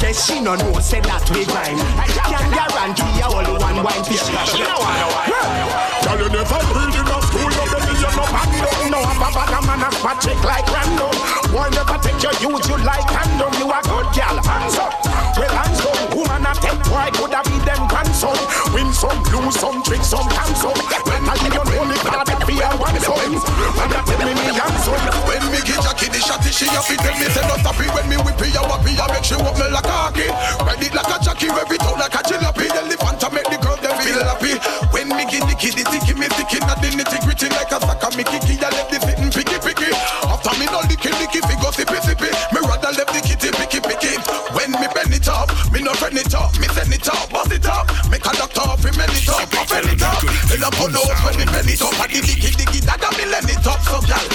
[0.00, 1.76] Guess she no know say that we grind.
[2.00, 4.24] I can guarantee you only one wine fish.
[4.48, 5.80] She no wanna wine.
[6.00, 8.70] Girl, you never read in a school, no belly, you no bando.
[8.88, 11.12] No have a bag of man a spot check like random.
[11.52, 13.52] Boy, never take your youth, you like random.
[13.60, 14.96] You a good girl, hands up.
[15.36, 16.16] Well, hands down.
[16.16, 18.34] Woman a take boy, could have be them grandson.
[18.72, 20.74] Win some, lose some, trick some, cancel.
[21.06, 23.36] When I give you only card, it be a one son.
[23.36, 25.04] And I tell me me handsome.
[25.28, 26.09] When me give Jackie the shotty,
[26.52, 27.90] she a fi tell me say no stop it.
[27.94, 30.28] When me whip it, you wappy, I make she walk me like a hockey.
[30.66, 32.66] Ride it like a Jackie, rev it out like a jalopy.
[32.70, 34.54] Elephant, I make the girl them feel happy.
[34.90, 37.78] When me give the kid the ticky, me sticky, not the nitty gritty like a
[37.78, 38.10] sucker.
[38.16, 39.90] Me kicky, I left the sitting picky picky.
[40.26, 42.30] After me no licky licky, fi go sippy sippy.
[42.50, 44.14] Me rather left the kitty picky picky.
[44.56, 47.52] When me bend it up, me no friend it up, me send it up, bust
[47.54, 47.86] it up.
[48.10, 50.24] Make a doctor off, me mend it up, I bend it up.
[50.50, 53.24] In a put nose when me bend it up, I the dicky dicky, that me
[53.30, 53.78] lend it up.
[53.86, 54.26] So girl,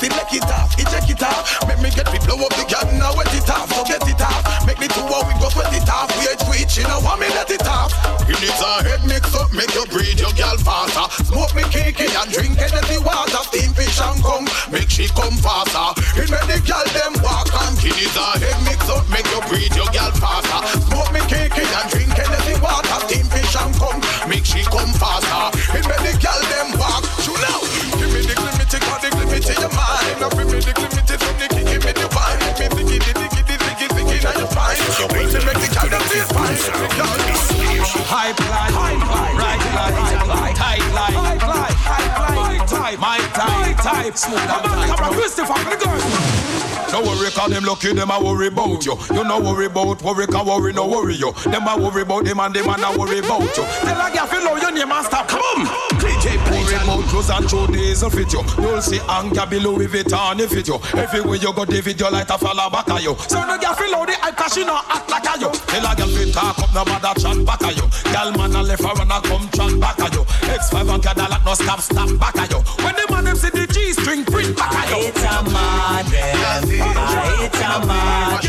[0.00, 1.68] off, make it off, it check it off.
[1.68, 4.20] Make me get me blow up the gun, now wet it off, so get it
[4.20, 4.66] off.
[4.66, 7.28] Make me what we go sweat it off, we ain't switch, you know want me
[7.36, 7.92] let it off.
[8.28, 11.24] It needs a head mix up, make you breathe your girl faster.
[11.24, 15.99] Smoke me kiki and drink energy water, steam fish and come, make she come faster.
[44.10, 45.00] Type, smooth and tight.
[45.00, 46.00] On, Christopher, the girl.
[46.92, 48.98] No worry, cause them lucky, them a worry about you.
[49.14, 51.32] You no worry about worry, can worry, no worry you.
[51.44, 53.64] Them a worry about them and them a worry about you.
[53.64, 55.28] Tell a girl feel your name and stop.
[55.28, 55.89] Come on.
[56.70, 58.42] About clothes and show days will fit you.
[58.58, 60.78] You'll see anger below Louis Vuitton if fit you.
[60.94, 63.16] Everywhere you go, David, you like to fall back at you.
[63.26, 65.50] So no girl feel the hype cause she not act like a you.
[65.50, 67.86] Tell a girl fit talk up, no matter chat back at you.
[68.12, 70.22] Girl man a left her and a come chat back at you.
[70.46, 72.60] X5 and Cadillac no stop, stop back at you.
[72.84, 75.10] When the man them see the G-string print back at you.
[75.10, 78.44] It's a man, it's a mad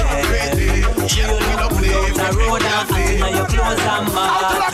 [1.12, 1.26] You
[1.58, 4.74] look close the road and now your clothes are mad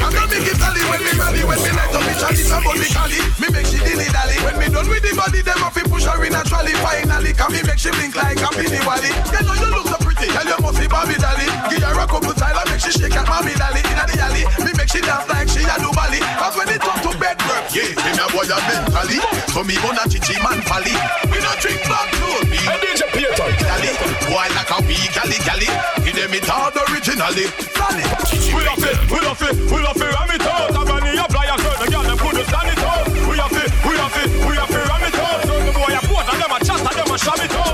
[0.00, 2.86] And I make it tally when me ready When me light up me chatty somebody
[2.90, 4.36] cally Me make she dilly dally.
[4.44, 6.74] When me done with the body Them off push her in a trolley.
[6.80, 9.10] Finally can me make she blink like a penny wally.
[9.32, 12.06] You know you look so pretty Tell you must be Bobby Dolly Give her a
[12.06, 15.26] couple time make she shake at mommy dolly Inna the alley Me make she dance
[15.28, 16.20] like she a do bally.
[16.40, 19.18] Cause when it come to bed work Yeah, me a boy a mentally.
[19.52, 20.94] So me wanna chichi man pally.
[21.28, 23.48] We no drink back to me And DJ Peter.
[23.60, 23.90] Gally
[24.30, 25.68] Boy like a wee gally gally
[26.04, 27.46] Give them it all originally.
[27.76, 28.04] Funny
[28.54, 31.29] We love it, we love it, we love it Ram it out A
[37.36, 37.69] sham it out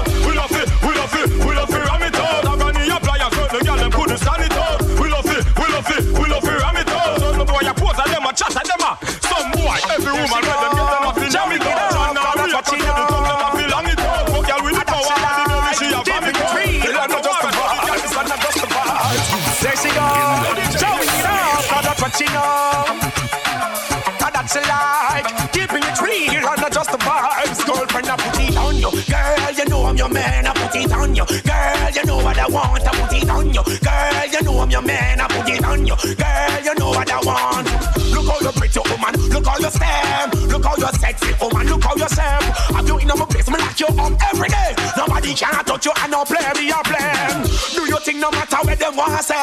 [41.06, 42.42] Oh, how you sexy woman, look how yourself.
[42.74, 44.74] Have you in my place, me lock you up every day.
[44.96, 47.46] Nobody can touch you and no play me a plan.
[47.74, 49.34] Do you think no matter where them want say?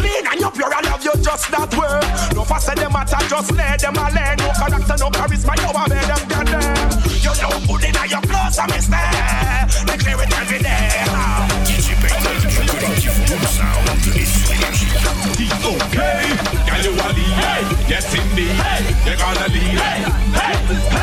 [0.00, 2.00] Clean and you pure, I love you just that way.
[2.34, 4.36] No say them matter, just let them alone.
[4.38, 7.00] No character, no charisma, you are better them than them.
[7.20, 9.66] You know good in your clothes, I'm a stare.
[9.86, 10.90] They clear it every day.
[15.60, 16.24] Okay,
[16.66, 18.56] girl you a lead, yes indeed.
[19.04, 20.99] You're gonna lead, girl you a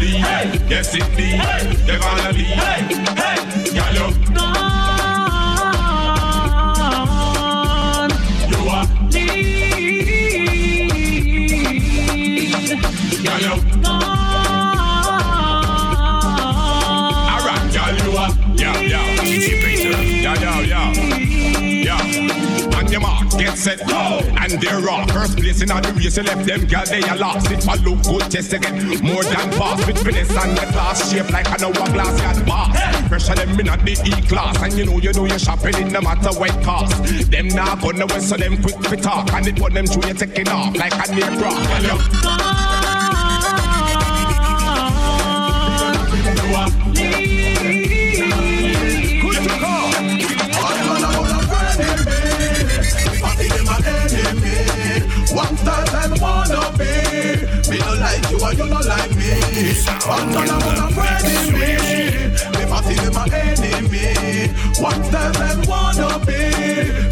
[0.00, 0.24] lead,
[0.70, 1.40] yes indeed.
[1.86, 2.56] You're gonna lead,
[3.76, 4.08] girl you.
[8.50, 8.80] You a
[9.12, 9.60] lead,
[13.24, 13.69] girl
[23.38, 24.20] get set, go.
[24.38, 25.06] And they're raw.
[25.06, 27.50] First place in the race, you left them girl, they are lost.
[27.50, 28.76] It for look good, just again.
[29.02, 33.08] More than pass with finesse and the class shape like an hourglass, got boss.
[33.08, 35.92] Pressure them in at the E class, and you know you do your shopping in
[35.92, 37.02] no matter what cost.
[37.30, 40.48] Them now gonna so them quick to talk, and it put them through you taking
[40.48, 42.69] off like a near.
[60.10, 61.70] One man and one friend in me.
[62.58, 64.50] Me party them a enemy.
[64.82, 66.42] One style and wanna be.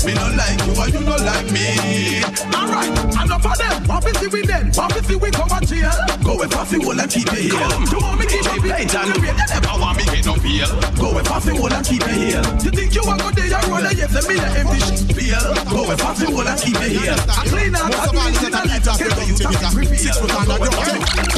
[0.05, 2.25] Me no like you and you no like me.
[2.53, 2.91] Alright,
[3.23, 3.85] enough of them.
[3.87, 4.73] What we see we then?
[4.75, 5.91] What we see we come and chill?
[6.25, 7.53] Go with puffy wool and keep it here.
[7.53, 10.69] You want me keep it and you never want get no feel.
[10.99, 12.43] Go with puffy wool and keep it here.
[12.63, 15.01] You think you want go there and roll a yes and me the empty shit
[15.15, 15.45] feel.
[15.71, 17.17] Go with puffy wool and keep it here.
[17.29, 18.85] I clean out and do it in a life.
[18.99, 20.17] Get the youth and reveal.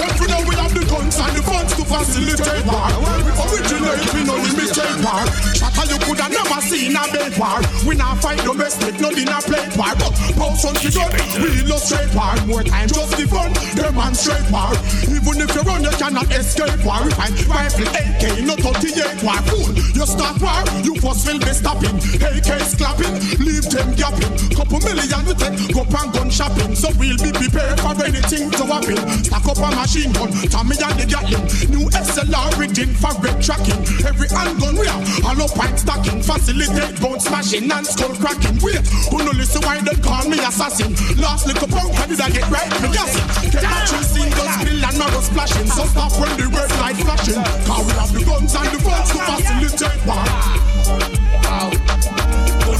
[0.00, 2.88] Every now we have the guns and the funds to facilitate war.
[3.20, 5.24] We originate, we no limited war.
[5.52, 7.60] Shatter you coulda never seen a bed war.
[7.84, 9.92] We not fight domestic, no dinner play war.
[9.98, 11.10] But post on the gun,
[11.42, 12.34] we illustrate war.
[12.48, 14.72] More time, just the fun, demonstrate war.
[15.04, 17.04] Even if you run, you cannot escape war.
[17.04, 19.40] We find rifle, AK, no 38 war.
[19.50, 21.96] Fool, you start war, you first will be stopping.
[22.20, 24.32] AK's clapping, leave them gapping.
[24.54, 26.74] Couple million we take, go and gun shopping.
[26.74, 28.98] So we'll be prepared for anything to happen.
[29.24, 31.46] Stack up a machine gun, Tommy and the Gatling.
[31.72, 33.80] New SLR rigging for red tracking.
[34.06, 36.22] Every handgun we have, hollow pipe stacking.
[36.22, 38.58] Facilitate bone smashing and skull cracking.
[38.62, 40.92] Wait, who no listen why they call me assassin?
[41.18, 42.70] Last little punk, how did I get right?
[42.82, 43.26] Me guessing.
[43.50, 45.66] Get my tree single spill and not splashing.
[45.66, 47.42] So stop when the red light flashing.
[47.66, 50.24] Cause we have the guns and the funds to facilitate war.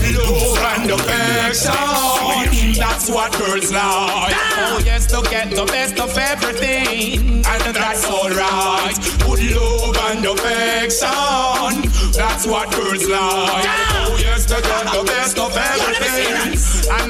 [0.00, 2.74] Good love and affection.
[2.78, 4.34] That's what girls like.
[4.34, 4.76] Ah.
[4.76, 8.96] Oh yes, to get the best of everything, and that's alright.
[9.24, 11.90] Good love and affection.
[12.12, 13.66] That's what girls like.
[13.66, 14.06] Ah.
[14.08, 16.56] Oh yes, to get the best of everything,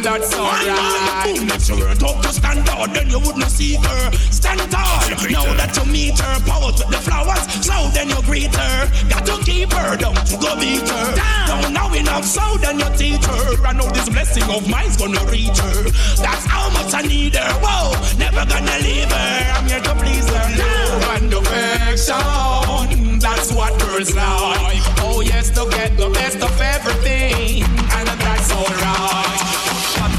[0.01, 1.37] and that's alright.
[1.37, 4.13] If you weren't up to stand out, then you wouldn't see her.
[4.31, 5.01] Stand tall.
[5.29, 7.45] Now that you meet her, power to the flowers.
[7.65, 8.89] So then you greet her.
[9.09, 11.15] Got to keep her, don't you go beat her.
[11.47, 13.67] Don't know enough, so then you teach her.
[13.67, 15.83] I know this blessing of mine's gonna reach her.
[16.17, 17.53] That's how much I need her.
[17.61, 19.53] Whoa, never gonna leave her.
[19.53, 20.47] I'm here to please her.
[20.57, 23.19] Love and affection.
[23.19, 24.81] That's what girls like.
[25.05, 29.70] Oh yes, to get the best of everything, and that's alright.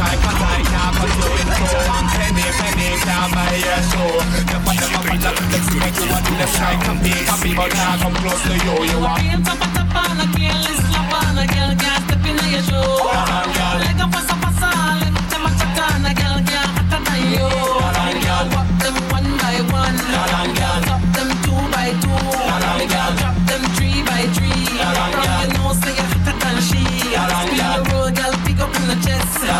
[0.01, 1.69] I, cut I, now cut you in two.
[2.17, 4.09] Penny, penny, can't buy your show.
[4.49, 6.33] Never, never, but that makes me make you want to.
[6.85, 8.75] Come be, come be, but now come close to you.
[8.89, 9.21] You are.
[17.93, 18.00] A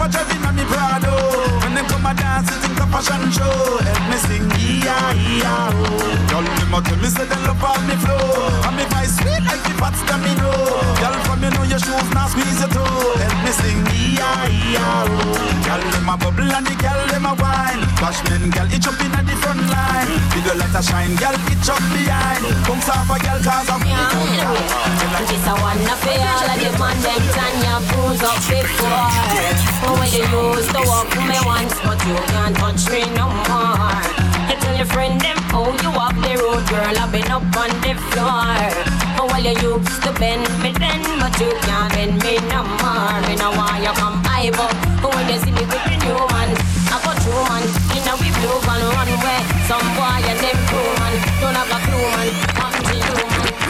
[0.00, 1.12] Here, girl, me have a drive inna me Prado.
[1.60, 3.52] When them come a dance, it think a fashion show.
[3.84, 4.48] Help me sing,
[4.80, 6.00] yeah, yeah, oh.
[6.30, 8.16] Girl, them a tell me say they love all me flow.
[8.64, 10.56] And me voice sweet like the pots that me know.
[11.00, 13.12] Girl, from you know your shoes now squeeze your toe.
[13.20, 13.80] Help me sing,
[14.16, 15.36] yeah, yeah, oh.
[15.68, 17.84] Girl, them a bubble and the girl them a wine.
[18.00, 20.08] Bashman, girl, it jump inna the front line.
[20.32, 22.40] Video light a shine, girl, it jump behind.
[22.64, 26.96] Come off a girl, cause I'm And this a one the all of the man
[27.04, 29.69] them turn your bruise up before.
[30.10, 33.94] You used to walk me once, but you can't touch me no more.
[34.50, 37.70] You tell your friend them, oh, you up the road, girl, I've been up on
[37.78, 38.58] the floor.
[39.22, 43.22] Oh, well, you used to bend me then, but you can't bend me no more.
[43.22, 44.74] Me no want you come high, but
[45.14, 46.50] when you see me with the new man,
[46.90, 47.62] I got two man,
[47.94, 49.40] in a we blue van one way.
[49.70, 52.49] Some boy and them crew man, don't have a clue man,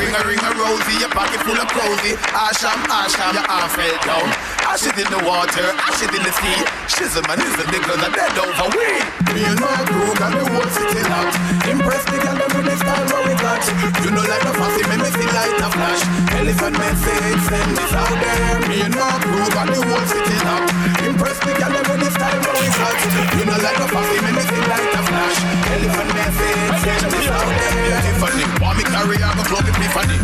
[0.01, 2.16] Ring a ring a rosy, your pocket full of cozy.
[2.32, 4.28] Ah, asham, asham, ah, your arm fell down.
[4.64, 6.57] Ah, ash it in the water, ash it in the sea.
[6.88, 8.96] Shizzle man is the niggas are dead over we.
[9.36, 11.36] Me and my crew got the whole city locked.
[11.68, 13.61] Impress the girl with the style what we got.
[14.01, 16.03] You know like a fussy, make me feel like a flash.
[16.32, 18.57] Elephant message, send this out there.
[18.72, 20.72] Me and my crew got the whole city locked.
[21.05, 22.96] Impress the girl with the style what we got.
[23.36, 25.38] You know like a fussy, make me feel like a flash.
[25.76, 28.01] Elephant message, send this out there.
[28.01, 30.18] Tiffany, want me carry out a club epiphany.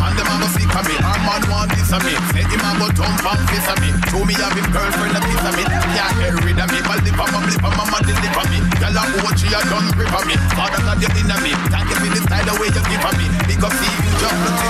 [0.00, 0.94] And them a go sick me.
[1.04, 2.16] Our man want this of me.
[2.32, 3.92] Say him a go jump and kiss of me.
[4.08, 5.64] Show me have him girlfriend a kiss of me.
[5.92, 6.80] Yeah, get rid of me.
[6.80, 8.58] But lip of my lip of mama deliver me.
[8.80, 10.34] Girl a watch you a done grip of me.
[10.56, 11.52] Father God you in me.
[11.68, 13.26] Thank you for the style the way you give of me.
[13.44, 14.66] Big up see you jump to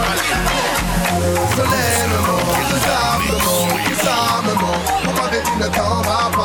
[1.57, 4.91] Soleil me manque, le sable me manque, tout ça me manque.
[5.09, 6.36] On va vite le temps va pas,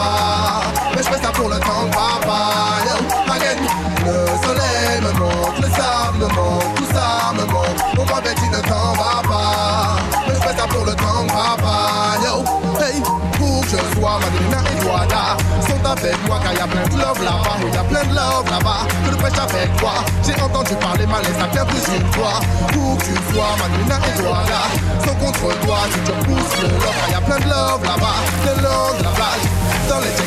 [15.92, 18.50] avec moi car y a plein de love là-bas, oui y a plein de love
[18.50, 18.88] là-bas.
[19.06, 19.94] Que le prêche avec toi,
[20.26, 22.40] j'ai entendu parler mal et ça vient plus d'une fois.
[22.72, 24.62] Pour que tu sois Madina et Douada
[25.04, 29.04] sont contre toi, tu pousses le love, car y a plein de love là-bas, de
[29.04, 29.46] la plage,
[29.90, 30.21] dans les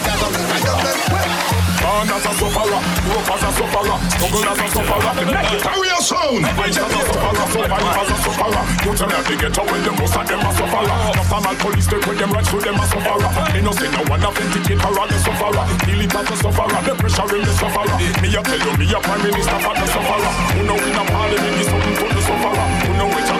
[2.15, 5.12] as a sufferer, up as a sufferer, struggle as a sufferer.
[5.15, 6.47] A real sound.
[6.55, 8.62] Fight as a sufferer.
[8.87, 10.95] You tell me they get away, them most of them a sufferer.
[11.35, 13.31] Man police take with them rights to them a sufferer.
[13.51, 13.75] They no
[14.07, 15.67] one authenticate her as a sufferer.
[15.91, 17.99] It as a sufferer, the pressure in the sufferer.
[18.23, 20.33] Me a tell you, me a prime minister for the sufferer.
[20.55, 22.67] Who know in a parliament is something to the sufferer.
[22.87, 23.31] Who know which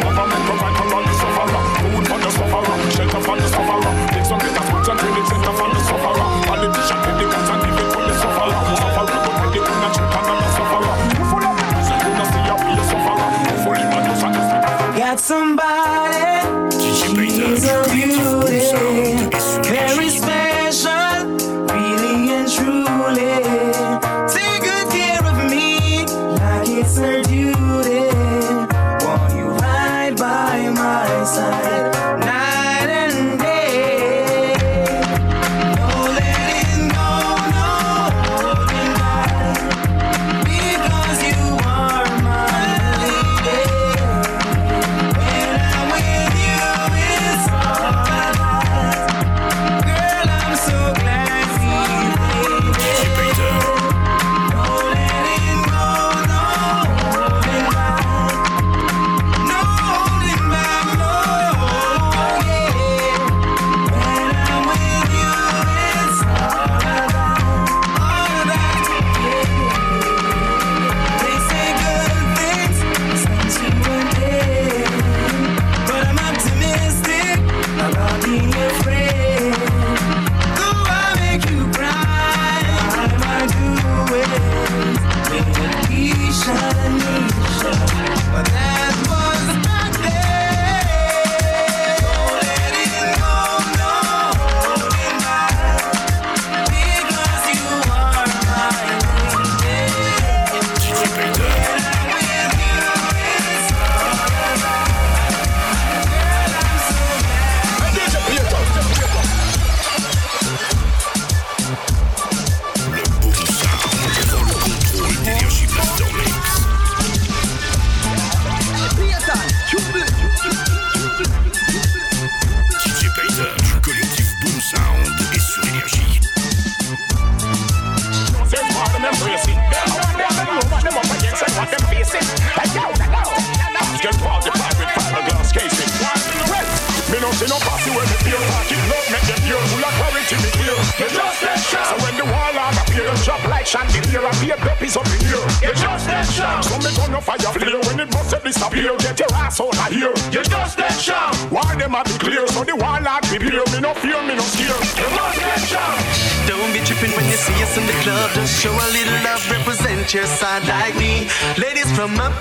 [15.25, 15.74] somebody,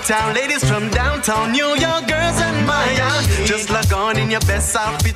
[0.04, 4.40] uptown, ladies from downtown, New York girls and my uh, Just log on in your
[4.40, 5.13] best outfit.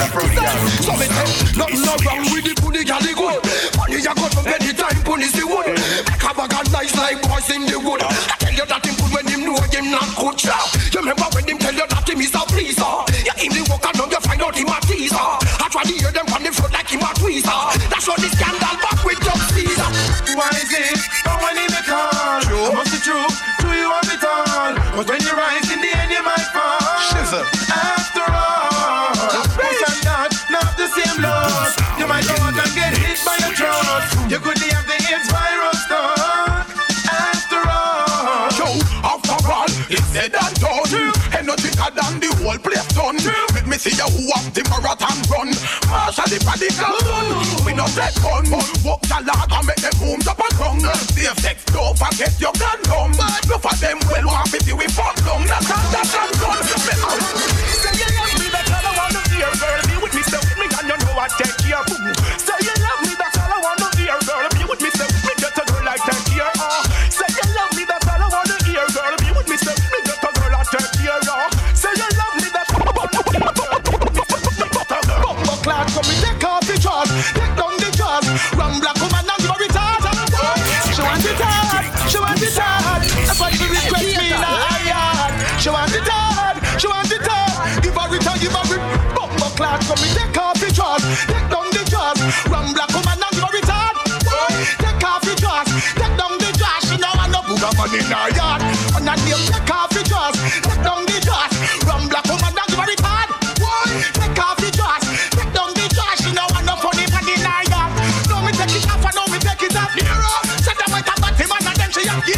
[0.00, 1.28] So me tell,
[1.60, 3.36] nothing wrong with the puny gal good.
[3.76, 5.76] Money a good from any time puny's the wood.
[5.76, 8.00] Make a bag nice like boys in the wood.
[8.00, 10.40] I tell you that him good when him know him not good.
[10.40, 12.96] You remember when him tell you that him is a pleaser.
[13.28, 15.20] Yeah, him the walker now you find out him a teaser.
[15.20, 17.60] I try to hear them from the front like him a tweezer.
[17.92, 19.90] That's what this scandal back with John Caesar.
[20.32, 20.96] Why is it?
[21.28, 23.28] Oh, when he make call, true, must be true.
[23.60, 24.72] True, you have it all.
[24.96, 25.69] But when you rise.
[43.00, 43.16] son.
[43.54, 45.48] With me see you who up the marathon run.
[45.88, 47.28] Marshal the radical run.
[47.64, 48.44] We no take fun.
[48.84, 50.80] Walk the log and make them homes up and wrong.
[51.16, 53.12] Safe sex, don't forget your gun rum.
[53.48, 53.99] No for them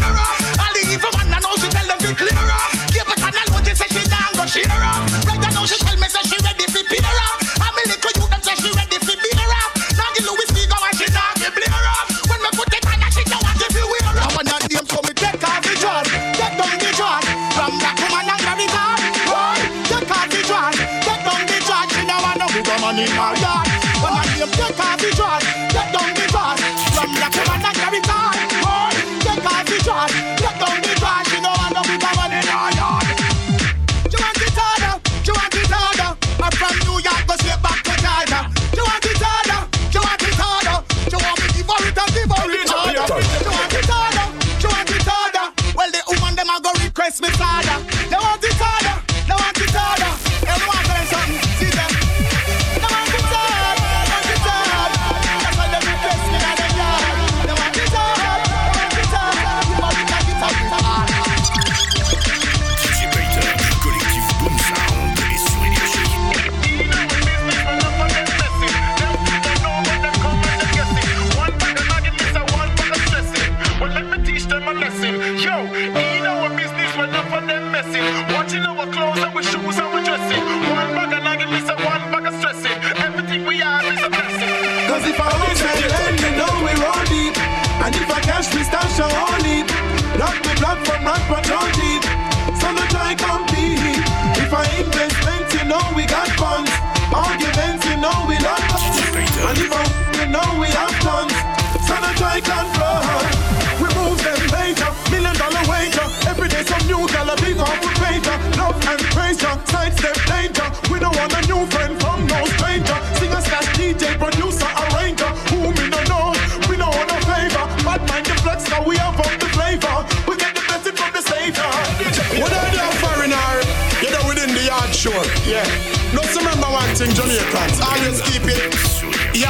[0.03, 0.32] general.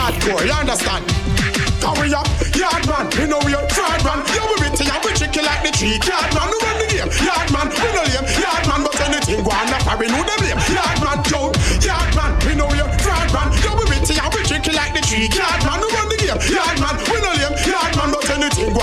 [0.03, 0.43] Hardcore.
[0.45, 1.05] You understand?
[2.01, 2.27] We up?
[2.55, 4.23] Yard man, we know we are fraud man.
[4.35, 5.99] Yeah, we bitty and we tricky like the tree.
[6.03, 7.11] Yard man, we run the game.
[7.27, 8.27] Yard man, we no lame.
[8.43, 8.62] Yard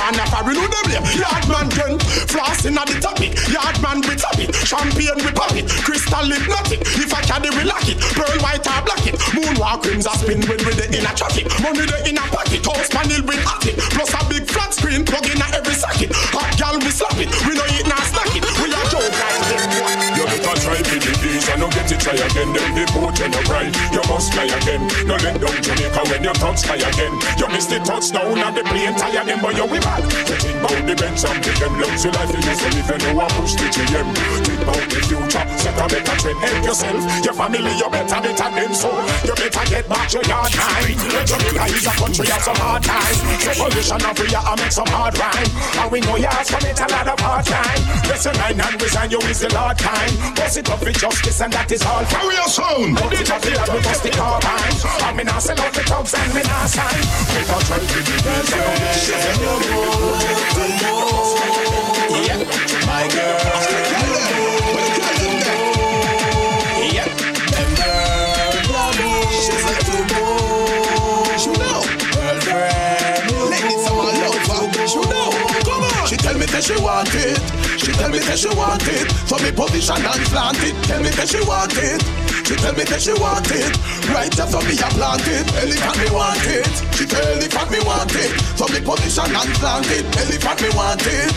[0.10, 1.06] on, not we know them blame.
[1.14, 1.94] Yard man, gun,
[2.30, 3.38] flossing at the topic.
[3.50, 4.54] Yard man, we top it.
[4.66, 5.70] Champagne, we pop it.
[5.86, 6.82] Crystal hypnotic.
[6.98, 8.00] If I carry, we lock it.
[8.18, 9.16] Pearl white, I black it.
[9.36, 11.46] Moonwalk rims, I spin when we the inner traffic.
[11.62, 12.66] Money the inner pocket.
[12.66, 13.78] House man, hill with attic.
[13.94, 16.12] Plus a big flat screen plug in at every socket.
[16.34, 17.30] Hot gal, we slap it.
[17.46, 17.89] We no eat, it.
[22.40, 22.54] Again.
[22.54, 24.82] Then the boat and you cry, you must fly again.
[25.08, 27.14] No let down Jamaica when you touch sky again.
[27.38, 30.04] You miss the touchdown and the plane tie again, but you we mad.
[30.04, 32.04] You think about the bench and pick them lungs.
[32.06, 34.08] You life you used to live and you push the GM.
[34.46, 36.40] Think about the future, set a better trend.
[36.40, 38.90] Help yourself, your family, you better better them so.
[39.26, 40.96] You better get back your yard time.
[40.96, 43.16] When Jamaica is a country of some hard time.
[43.44, 45.52] So position of we are make some hard rhyme.
[45.80, 47.82] And we know you ask for it a lot of hard time.
[48.08, 50.14] Listen, line and resign you is the Lord time.
[50.36, 52.04] Bust it up with justice and that is all.
[52.06, 52.98] Carry your sound.
[52.98, 54.10] Put it up here, we bust the
[55.16, 56.70] me not out the and me not
[57.88, 58.16] to be
[62.26, 62.38] Yeah,
[62.86, 63.99] my girl.
[76.60, 77.40] That she want it.
[77.80, 79.08] She tell me that she want it.
[79.24, 80.76] So me position and plant it.
[80.84, 82.02] Tell me that she want it.
[82.44, 83.72] She tell me that she want it.
[84.12, 85.48] Right so me a plant it.
[85.56, 86.74] Elephant me want it.
[87.00, 88.32] She tell elephant me want it.
[88.60, 90.04] So me position and plant it.
[90.20, 91.36] Elephant me want it.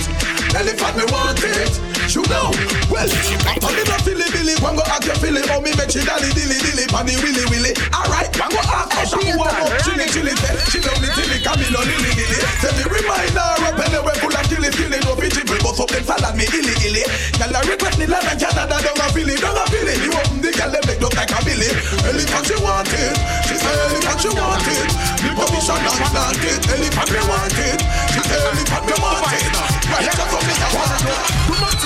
[0.59, 1.92] Elephant me want it.
[2.03, 2.51] You know,
[2.91, 3.07] well,
[3.47, 6.29] after me no filly billy, one go ask your filly, oh me make she dally
[6.35, 7.73] dilly dilly, panny willy willy.
[7.95, 11.39] Alright, one go ask her, she want up, chilly chilly, say, she love me tilly,
[11.41, 12.39] come me no lily lily.
[12.61, 16.05] Say me remind her, up anywhere full of killy killy, no dribble, but up them
[16.05, 17.03] salad me illy illy.
[17.39, 19.95] Girl, I request me land and Canada, don't a filly, don't a filly.
[20.03, 21.71] You open the girl, them make look like a billy.
[22.03, 23.15] Elephant she want it,
[23.47, 24.91] she say elephant she want it.
[25.23, 27.79] Me position and plant it, elephant me want it.
[28.11, 29.49] She say elephant me want it.
[29.87, 31.82] Right, that's what me I want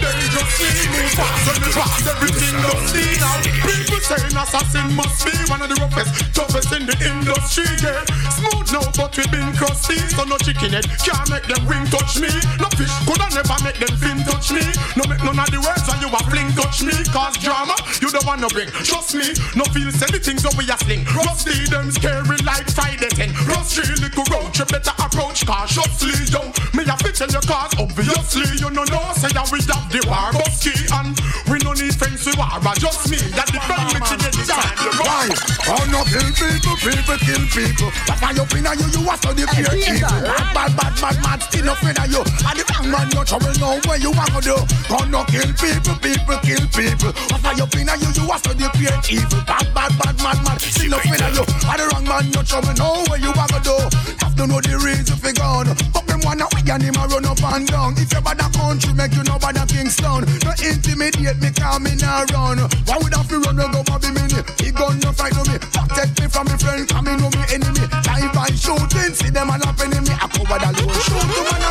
[0.00, 3.38] them Dangerous, see me fast and fast, everything be now.
[3.62, 7.70] People saying assassin must be one of the roughest, toughest in the industry.
[7.78, 8.02] Yeah,
[8.34, 12.18] smooth now, but we been crusty, so no chicken head can't make them wing touch
[12.18, 12.30] me.
[12.58, 14.64] No fish coulda never make them fin touch me.
[14.98, 16.94] No make none of the words and you a fling touch me.
[17.14, 18.70] Cause drama you don't wanna bring.
[18.82, 21.06] Trust me, no feel say things that we a sling.
[21.14, 23.30] Rusty them scary like Friday 10.
[23.46, 26.42] Rusty little roach, you better approach cautiously, yo.
[26.74, 29.86] Me a fit tell you cause obviously you know no know say that we have
[29.94, 31.12] the war busky and
[31.50, 34.90] we no need friends we war but just me that defend me to get the
[35.04, 35.28] Why?
[35.68, 37.90] Oh no kill people, people kill people.
[38.06, 40.08] That's why you finna you, you a study fear evil.
[40.24, 42.22] Bad, bad, bad, bad, mad, still no finna you.
[42.24, 44.56] And the bang man, you trouble know where you wanna do.
[44.92, 47.12] Oh no kill people, people kill people.
[47.28, 49.40] That's why you finna you, you a study fear evil.
[49.44, 51.44] Bad, bad, bad, mad, mad, still no finna you.
[51.44, 53.76] And the wrong man, you trouble know where you wanna do.
[54.22, 55.68] Have to know the reason for gone.
[55.92, 57.92] But them wanna we and him a run up and down.
[57.98, 60.13] If you bad a country, make you know bad a Kingston.
[60.22, 62.58] No intimidate me, call me now run.
[62.86, 64.38] Why would I fi run when go Bobby Mini?
[64.62, 65.58] He gun no fight no me.
[65.58, 67.86] Protect me from me friend, come me know me enemy.
[68.02, 70.14] Drive by shooting, see them a lap enemy.
[70.14, 71.63] I cover the low shoot to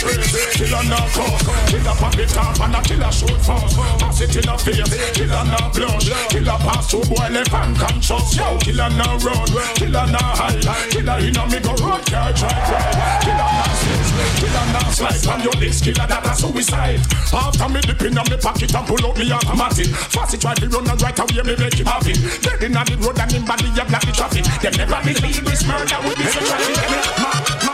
[0.00, 3.76] killer not trace, killer pop it up and a killer shoot fast.
[3.98, 8.36] Pass it in a face, killer not blush, killer pass to boy left unconscious.
[8.36, 13.22] Yo, killer not run, killer not hide, killer in a me go road car drive,
[13.22, 15.26] killer not slip, killer not slide.
[15.28, 17.00] On your list, killer that a suicide.
[17.32, 19.90] After me dip in a me pocket and pull out me automatic.
[20.14, 22.14] Fast it try to run and right away me make him happy.
[22.42, 24.44] Dead in a the road and him body a block the traffic.
[24.62, 27.67] They never believe this murder would be so tragic.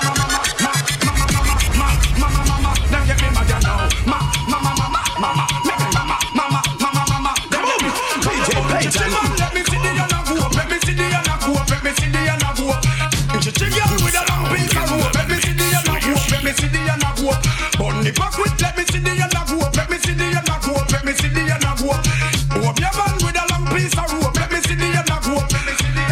[18.14, 20.30] Back with, let me see the go up, let me see the
[20.62, 22.06] go up, let me see the go up.
[22.54, 25.50] Hope your man with a long piece of rope, let me see the go up.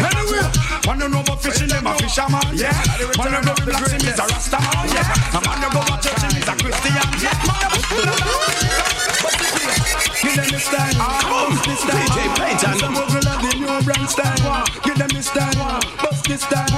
[0.03, 0.43] Anyway,
[0.85, 2.75] wanna know about fishing, them a fisherman, yeah.
[3.17, 4.59] Wanna know if black him is a rasta
[4.91, 5.35] yeah.
[5.35, 7.13] And wanna go about church, him is a Christian, yeah.
[10.23, 10.95] Give them this time.
[11.83, 12.79] DJ Payton.
[12.79, 13.19] Some of the
[13.55, 14.63] new brand style.
[14.83, 16.72] Give them this time, bust this time.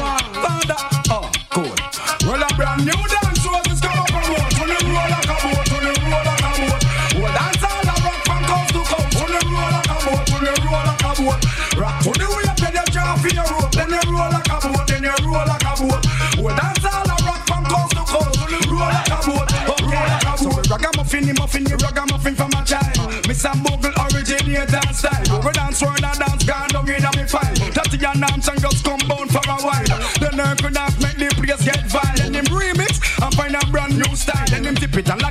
[33.95, 34.45] New style.
[34.49, 35.24] Then him dip it and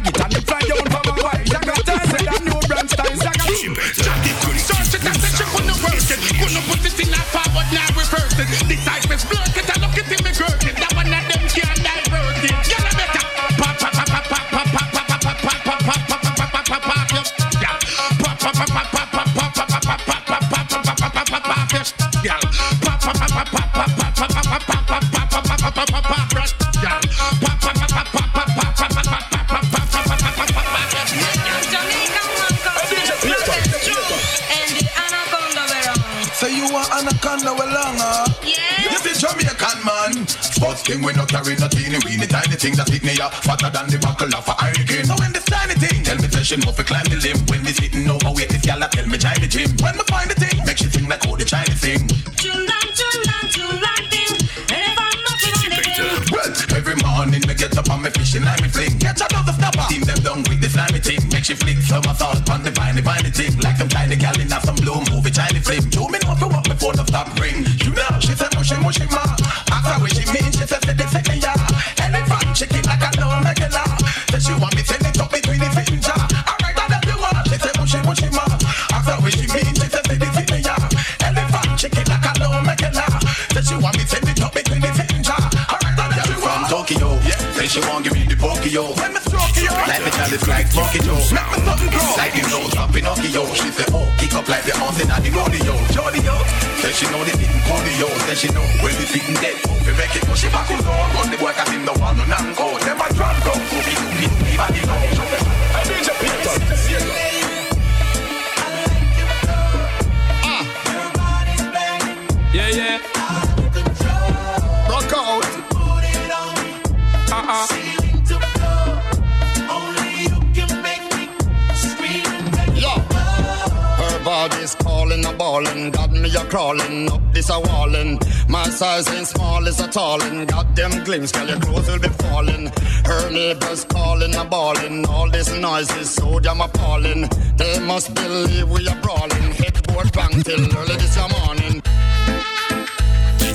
[124.44, 128.18] Her body's calling, a ballin', got me a crawling up this a wallin'.
[128.46, 132.10] My size ain't small, it's a tallin', got them glimpse, girl, your clothes will be
[132.10, 132.70] falling.
[133.06, 137.26] Her neighbors calling, a ballin', all this noise is so damn appalling.
[137.56, 141.80] They must believe we are brawling, headboard bang till early this morning.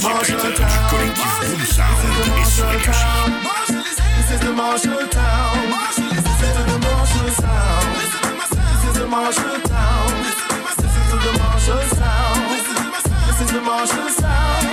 [0.02, 0.90] Marshall Town.
[4.18, 5.70] This is the Marshall Town.
[5.86, 7.94] This is the Marshall Town.
[7.94, 9.99] This is the Marshall Town.
[13.70, 14.64] Marshall Town.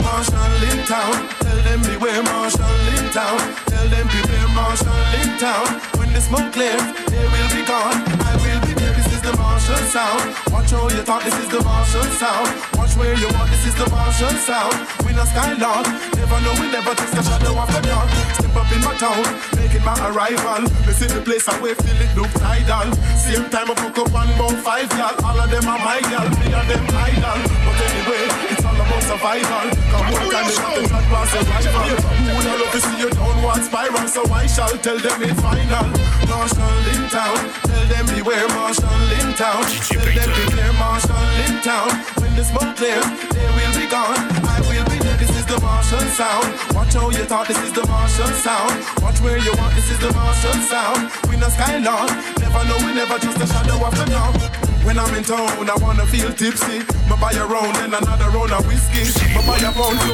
[0.00, 1.28] Marshall in town.
[1.44, 3.38] Tell them beware Marshall in town.
[3.66, 5.66] Tell them beware Marshall in town.
[5.98, 6.80] When the smoke clears,
[7.12, 7.98] they will be gone.
[8.24, 8.94] I will be there.
[8.94, 10.51] This is the Marshall sound.
[10.72, 11.22] You talk.
[11.22, 12.48] This is the Marshall sound.
[12.80, 13.48] Watch where you walk.
[13.50, 14.72] This is the Marshall sound.
[15.04, 15.84] We no skylark.
[16.16, 18.08] Never know we never take the shadow of the dark.
[18.40, 19.20] Step up in my town,
[19.60, 20.64] making my arrival.
[20.88, 22.88] We see the place away, feel it look tidal.
[23.20, 25.12] Same time I hook up on about five gal.
[25.20, 27.40] All of them are my gal, me and them idol.
[27.68, 28.61] But anyway,
[28.92, 29.66] about survival.
[29.88, 31.82] Come one we have to track past survival.
[32.12, 34.08] Who would love to see you downward spiral?
[34.08, 35.86] So I shall tell them it's final.
[36.28, 39.62] Marshall in town, tell them beware Marshall in town.
[39.88, 41.90] Tell them beware Marshall in town.
[42.20, 44.20] When the smoke clears, they will be gone.
[44.44, 45.16] I will be there.
[45.16, 46.48] This is the Marshall sound.
[46.74, 47.48] Watch how you talk.
[47.48, 48.74] This is the Marshall sound.
[49.02, 49.74] Watch where you want.
[49.74, 51.10] This is the Marshall sound.
[51.28, 52.10] We no skylark.
[52.40, 52.78] Never know.
[52.84, 54.71] We never just a shadow of the dark.
[54.84, 56.78] When I'm in town, I wanna feel tipsy.
[57.08, 59.04] Me buy a round and another round of whiskey.
[59.28, 60.12] Me buy a pound a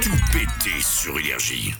[0.00, 1.74] Tout sur Énergie.